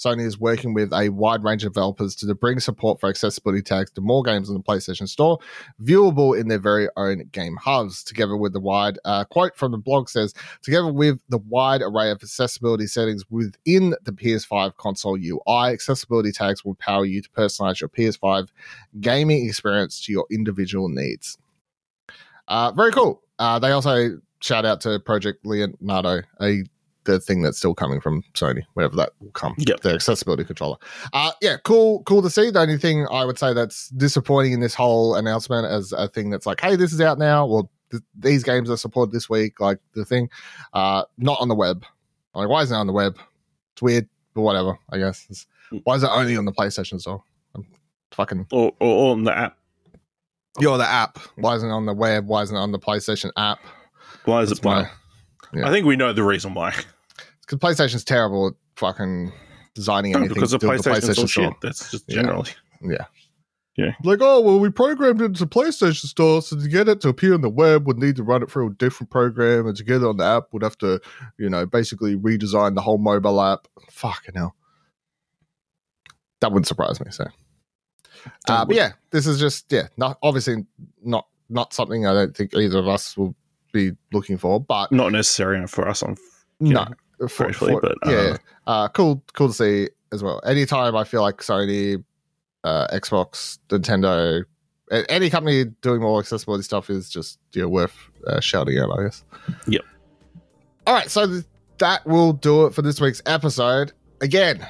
Sony 0.01 0.25
is 0.25 0.39
working 0.39 0.73
with 0.73 0.91
a 0.93 1.09
wide 1.09 1.43
range 1.43 1.63
of 1.63 1.73
developers 1.73 2.15
to 2.15 2.33
bring 2.33 2.59
support 2.59 2.99
for 2.99 3.07
accessibility 3.07 3.61
tags 3.61 3.91
to 3.91 4.01
more 4.01 4.23
games 4.23 4.49
on 4.49 4.55
the 4.55 4.63
PlayStation 4.63 5.07
Store, 5.07 5.37
viewable 5.83 6.39
in 6.39 6.47
their 6.47 6.59
very 6.59 6.87
own 6.97 7.29
game 7.31 7.55
hubs. 7.57 8.03
Together 8.03 8.35
with 8.35 8.53
the 8.53 8.59
wide 8.59 8.97
uh, 9.05 9.25
quote 9.25 9.55
from 9.55 9.71
the 9.71 9.77
blog 9.77 10.09
says, 10.09 10.33
together 10.63 10.91
with 10.91 11.19
the 11.29 11.37
wide 11.37 11.81
array 11.83 12.09
of 12.09 12.17
accessibility 12.23 12.87
settings 12.87 13.23
within 13.29 13.93
the 14.03 14.11
PS5 14.11 14.75
console 14.77 15.17
UI, 15.17 15.71
accessibility 15.71 16.31
tags 16.31 16.65
will 16.65 16.71
empower 16.71 17.05
you 17.05 17.21
to 17.21 17.29
personalize 17.29 17.79
your 17.79 17.89
PS5 17.89 18.47
gaming 18.99 19.45
experience 19.47 20.03
to 20.05 20.11
your 20.11 20.25
individual 20.31 20.89
needs. 20.89 21.37
Uh, 22.47 22.71
very 22.71 22.91
cool. 22.91 23.21
Uh, 23.37 23.59
they 23.59 23.71
also 23.71 24.19
shout 24.39 24.65
out 24.65 24.81
to 24.81 24.99
Project 24.99 25.45
Leonardo, 25.45 26.21
a 26.41 26.63
the 27.05 27.19
thing 27.19 27.41
that's 27.41 27.57
still 27.57 27.73
coming 27.73 27.99
from 27.99 28.23
Sony, 28.33 28.63
wherever 28.73 28.95
that 28.95 29.11
will 29.19 29.31
come. 29.31 29.55
Yep. 29.57 29.81
The 29.81 29.93
accessibility 29.93 30.43
controller. 30.43 30.77
Uh 31.13 31.31
yeah, 31.41 31.57
cool, 31.63 32.03
cool 32.03 32.21
to 32.21 32.29
see. 32.29 32.49
The 32.51 32.59
only 32.59 32.77
thing 32.77 33.07
I 33.11 33.25
would 33.25 33.39
say 33.39 33.53
that's 33.53 33.89
disappointing 33.89 34.53
in 34.53 34.59
this 34.59 34.75
whole 34.75 35.15
announcement 35.15 35.65
as 35.65 35.91
a 35.93 36.07
thing 36.07 36.29
that's 36.29 36.45
like, 36.45 36.61
hey, 36.61 36.75
this 36.75 36.93
is 36.93 37.01
out 37.01 37.17
now. 37.17 37.45
Well, 37.45 37.71
th- 37.89 38.03
these 38.17 38.43
games 38.43 38.69
are 38.69 38.77
supported 38.77 39.13
this 39.13 39.29
week, 39.29 39.59
like 39.59 39.79
the 39.93 40.05
thing. 40.05 40.29
Uh 40.73 41.03
not 41.17 41.39
on 41.39 41.47
the 41.47 41.55
web. 41.55 41.85
Like, 42.35 42.49
why 42.49 42.61
isn't 42.61 42.75
it 42.75 42.79
on 42.79 42.87
the 42.87 42.93
web? 42.93 43.17
It's 43.73 43.81
weird, 43.81 44.07
but 44.33 44.41
whatever, 44.41 44.77
I 44.89 44.97
guess. 44.97 45.25
It's, 45.29 45.47
mm. 45.71 45.81
why 45.83 45.95
is 45.95 46.03
it 46.03 46.09
only 46.11 46.37
on 46.37 46.45
the 46.45 46.53
PlayStation 46.53 46.99
Store? 46.99 47.23
I'm 47.55 47.65
fucking 48.11 48.47
or, 48.51 48.73
or 48.79 49.11
on 49.11 49.23
the 49.23 49.37
app. 49.37 49.57
You're 50.59 50.77
the 50.77 50.87
app. 50.87 51.17
Why 51.35 51.55
isn't 51.55 51.69
it 51.69 51.71
on 51.71 51.85
the 51.85 51.93
web? 51.93 52.27
Why 52.27 52.41
isn't 52.41 52.55
it 52.55 52.59
on 52.59 52.71
the 52.71 52.79
PlayStation 52.79 53.31
app? 53.37 53.59
Why 54.25 54.41
is 54.41 54.49
That's 54.49 54.59
it 54.59 54.65
my, 54.65 54.89
yeah. 55.53 55.67
I 55.67 55.71
think 55.71 55.85
we 55.85 55.95
know 55.95 56.13
the 56.13 56.23
reason 56.23 56.53
why. 56.53 56.73
Because 57.41 57.59
PlayStation's 57.59 58.03
terrible 58.03 58.47
at 58.47 58.53
fucking 58.75 59.31
designing 59.75 60.15
anything. 60.15 60.33
because 60.33 60.53
of 60.53 60.61
PlayStation, 60.61 61.13
PlayStation 61.15 61.29
Store. 61.29 61.55
That's 61.61 61.91
just 61.91 62.07
generally. 62.07 62.51
Yeah. 62.81 63.05
yeah. 63.77 63.91
Like, 64.03 64.19
oh, 64.21 64.41
well, 64.41 64.59
we 64.59 64.69
programmed 64.69 65.21
it 65.21 65.25
into 65.25 65.45
PlayStation 65.45 66.05
Store, 66.05 66.41
so 66.41 66.57
to 66.57 66.67
get 66.67 66.87
it 66.87 67.01
to 67.01 67.09
appear 67.09 67.33
on 67.33 67.41
the 67.41 67.49
web, 67.49 67.87
we'd 67.87 67.97
need 67.97 68.15
to 68.17 68.23
run 68.23 68.43
it 68.43 68.51
through 68.51 68.67
a 68.67 68.73
different 68.73 69.09
program, 69.09 69.67
and 69.67 69.75
to 69.77 69.83
get 69.83 69.97
it 69.97 70.05
on 70.05 70.17
the 70.17 70.25
app, 70.25 70.45
we'd 70.51 70.63
have 70.63 70.77
to, 70.79 71.01
you 71.37 71.49
know, 71.49 71.65
basically 71.65 72.15
redesign 72.15 72.75
the 72.75 72.81
whole 72.81 72.97
mobile 72.97 73.41
app. 73.41 73.67
Fucking 73.89 74.35
hell. 74.35 74.55
That 76.41 76.51
wouldn't 76.51 76.67
surprise 76.67 76.99
me, 76.99 77.11
so. 77.11 77.25
Uh, 78.47 78.65
but 78.65 78.75
yeah, 78.75 78.91
this 79.11 79.25
is 79.25 79.39
just 79.39 79.71
yeah, 79.71 79.87
not 79.97 80.17
obviously 80.21 80.65
not 81.03 81.27
not 81.49 81.73
something 81.73 82.05
I 82.05 82.13
don't 82.13 82.35
think 82.35 82.53
either 82.53 82.79
of 82.79 82.87
us 82.87 83.17
will 83.17 83.35
be 83.71 83.91
looking 84.11 84.37
for, 84.37 84.59
but 84.59 84.91
not 84.91 85.11
necessary 85.11 85.65
for 85.67 85.87
us 85.87 86.03
on 86.03 86.17
no 86.59 86.85
know, 87.19 87.27
for, 87.27 87.51
for, 87.53 87.81
but 87.81 87.97
yeah, 88.05 88.37
uh, 88.67 88.69
uh, 88.69 88.87
cool, 88.89 89.23
cool 89.33 89.47
to 89.47 89.53
see 89.53 89.89
as 90.11 90.23
well. 90.23 90.41
Anytime 90.45 90.95
I 90.95 91.03
feel 91.03 91.21
like 91.21 91.37
Sony, 91.37 92.03
uh, 92.63 92.87
Xbox, 92.87 93.59
Nintendo, 93.69 94.43
any 95.09 95.29
company 95.29 95.65
doing 95.81 96.01
more 96.01 96.19
accessibility 96.19 96.63
stuff 96.63 96.89
is 96.89 97.09
just 97.09 97.39
you 97.53 97.61
know, 97.61 97.69
worth 97.69 97.95
uh, 98.27 98.39
shouting 98.39 98.77
out, 98.79 98.91
I 98.97 99.03
guess. 99.03 99.23
Yep. 99.67 99.81
All 100.87 100.93
right, 100.93 101.09
so 101.09 101.27
th- 101.27 101.45
that 101.77 102.05
will 102.05 102.33
do 102.33 102.65
it 102.65 102.73
for 102.73 102.81
this 102.81 102.99
week's 102.99 103.21
episode. 103.25 103.93
Again, 104.21 104.65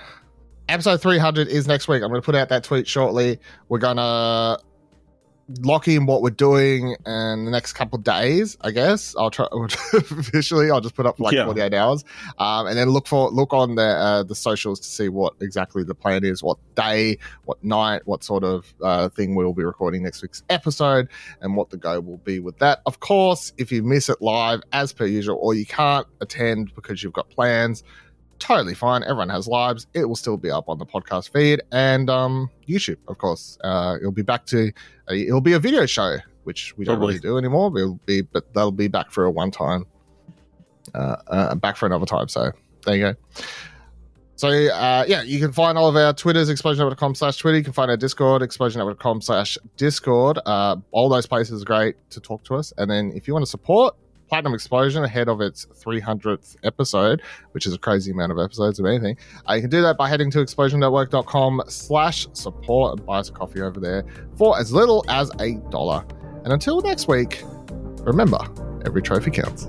episode 0.69 1.01
300 1.01 1.47
is 1.47 1.67
next 1.67 1.87
week. 1.87 2.01
I'm 2.03 2.09
going 2.09 2.21
to 2.21 2.25
put 2.25 2.35
out 2.35 2.49
that 2.49 2.63
tweet 2.63 2.87
shortly. 2.87 3.39
We're 3.69 3.79
going 3.79 3.97
to 3.97 4.59
lock 5.59 5.87
in 5.87 6.05
what 6.05 6.21
we're 6.21 6.29
doing 6.31 6.95
in 7.05 7.45
the 7.45 7.51
next 7.51 7.73
couple 7.73 7.97
of 7.97 8.03
days. 8.03 8.57
I 8.61 8.71
guess 8.71 9.15
I'll 9.17 9.29
try 9.31 9.47
officially. 9.93 10.71
I'll 10.71 10.81
just 10.81 10.95
put 10.95 11.05
up 11.05 11.19
like 11.19 11.33
Yeah. 11.33 11.45
48 11.45 11.73
hours, 11.73 12.03
um, 12.37 12.67
and 12.67 12.77
then 12.77 12.89
look 12.89 13.07
for 13.07 13.29
look 13.31 13.53
on 13.53 13.75
the 13.75 13.83
uh, 13.83 14.23
the 14.23 14.35
socials 14.35 14.79
to 14.81 14.87
see 14.87 15.09
what 15.09 15.33
exactly 15.41 15.83
the 15.83 15.95
plan 15.95 16.23
is, 16.23 16.41
what 16.43 16.57
day, 16.75 17.17
what 17.45 17.63
night, 17.63 18.01
what 18.05 18.23
sort 18.23 18.43
of 18.43 18.73
uh, 18.83 19.09
thing 19.09 19.35
we'll 19.35 19.53
be 19.53 19.63
recording 19.63 20.03
next 20.03 20.21
week's 20.21 20.43
episode, 20.49 21.07
and 21.41 21.55
what 21.55 21.69
the 21.69 21.77
go 21.77 21.99
will 21.99 22.17
be 22.17 22.39
with 22.39 22.57
that. 22.59 22.81
Of 22.85 22.99
course, 22.99 23.53
if 23.57 23.71
you 23.71 23.83
miss 23.83 24.09
it 24.09 24.21
live, 24.21 24.61
as 24.71 24.93
per 24.93 25.05
usual, 25.05 25.37
or 25.41 25.53
you 25.53 25.65
can't 25.65 26.07
attend 26.21 26.73
because 26.75 27.03
you've 27.03 27.13
got 27.13 27.29
plans. 27.29 27.83
Totally 28.41 28.73
fine. 28.73 29.03
Everyone 29.03 29.29
has 29.29 29.47
lives. 29.47 29.85
It 29.93 30.05
will 30.05 30.15
still 30.15 30.35
be 30.35 30.49
up 30.49 30.67
on 30.67 30.79
the 30.79 30.85
podcast 30.85 31.31
feed 31.31 31.61
and 31.71 32.09
um, 32.09 32.49
YouTube, 32.67 32.97
of 33.07 33.19
course. 33.19 33.59
Uh, 33.63 33.97
it'll 33.99 34.11
be 34.11 34.23
back 34.23 34.47
to 34.47 34.71
uh, 35.09 35.13
it'll 35.13 35.41
be 35.41 35.53
a 35.53 35.59
video 35.59 35.85
show, 35.85 36.17
which 36.43 36.75
we 36.75 36.83
don't 36.83 36.95
Probably. 36.95 37.13
really 37.13 37.19
do 37.19 37.37
anymore. 37.37 37.71
It'll 37.77 37.99
be, 38.07 38.21
but 38.21 38.51
they'll 38.55 38.71
be 38.71 38.87
back 38.87 39.11
for 39.11 39.25
a 39.25 39.31
one 39.31 39.51
time, 39.51 39.85
uh, 40.95 41.17
uh, 41.27 41.55
back 41.55 41.77
for 41.77 41.85
another 41.85 42.07
time. 42.07 42.27
So 42.29 42.51
there 42.83 42.95
you 42.95 43.01
go. 43.01 43.15
So 44.37 44.47
uh, 44.49 45.05
yeah, 45.07 45.21
you 45.21 45.39
can 45.39 45.51
find 45.51 45.77
all 45.77 45.87
of 45.87 45.95
our 45.95 46.11
Twitters, 46.11 46.49
explosionnetwork.com 46.49 47.13
slash 47.13 47.37
Twitter. 47.37 47.59
You 47.59 47.63
can 47.63 47.73
find 47.73 47.91
our 47.91 47.97
Discord, 47.97 48.41
explosionnetwork.com 48.41 49.21
slash 49.21 49.55
Discord. 49.77 50.39
Uh, 50.47 50.77
all 50.89 51.09
those 51.09 51.27
places 51.27 51.61
are 51.61 51.65
great 51.65 51.95
to 52.09 52.19
talk 52.19 52.43
to 52.45 52.55
us. 52.55 52.73
And 52.79 52.89
then 52.89 53.11
if 53.13 53.27
you 53.27 53.35
want 53.35 53.45
to 53.45 53.51
support 53.51 53.95
Platinum 54.31 54.53
Explosion 54.53 55.03
ahead 55.03 55.27
of 55.27 55.41
its 55.41 55.65
300th 55.65 56.55
episode, 56.63 57.21
which 57.51 57.65
is 57.65 57.73
a 57.73 57.77
crazy 57.77 58.11
amount 58.11 58.31
of 58.31 58.39
episodes 58.39 58.79
of 58.79 58.85
anything, 58.85 59.17
uh, 59.49 59.55
you 59.55 59.61
can 59.61 59.69
do 59.69 59.81
that 59.81 59.97
by 59.97 60.07
heading 60.07 60.31
to 60.31 60.37
explosionnetwork.com 60.37 61.63
slash 61.67 62.27
support 62.31 62.97
and 62.97 63.05
buy 63.05 63.19
us 63.19 63.27
a 63.27 63.33
coffee 63.33 63.59
over 63.59 63.81
there 63.81 64.05
for 64.37 64.57
as 64.57 64.71
little 64.71 65.03
as 65.09 65.31
a 65.41 65.55
dollar. 65.69 66.05
And 66.45 66.53
until 66.53 66.79
next 66.79 67.09
week, 67.09 67.43
remember, 68.03 68.39
every 68.85 69.01
trophy 69.01 69.31
counts. 69.31 69.65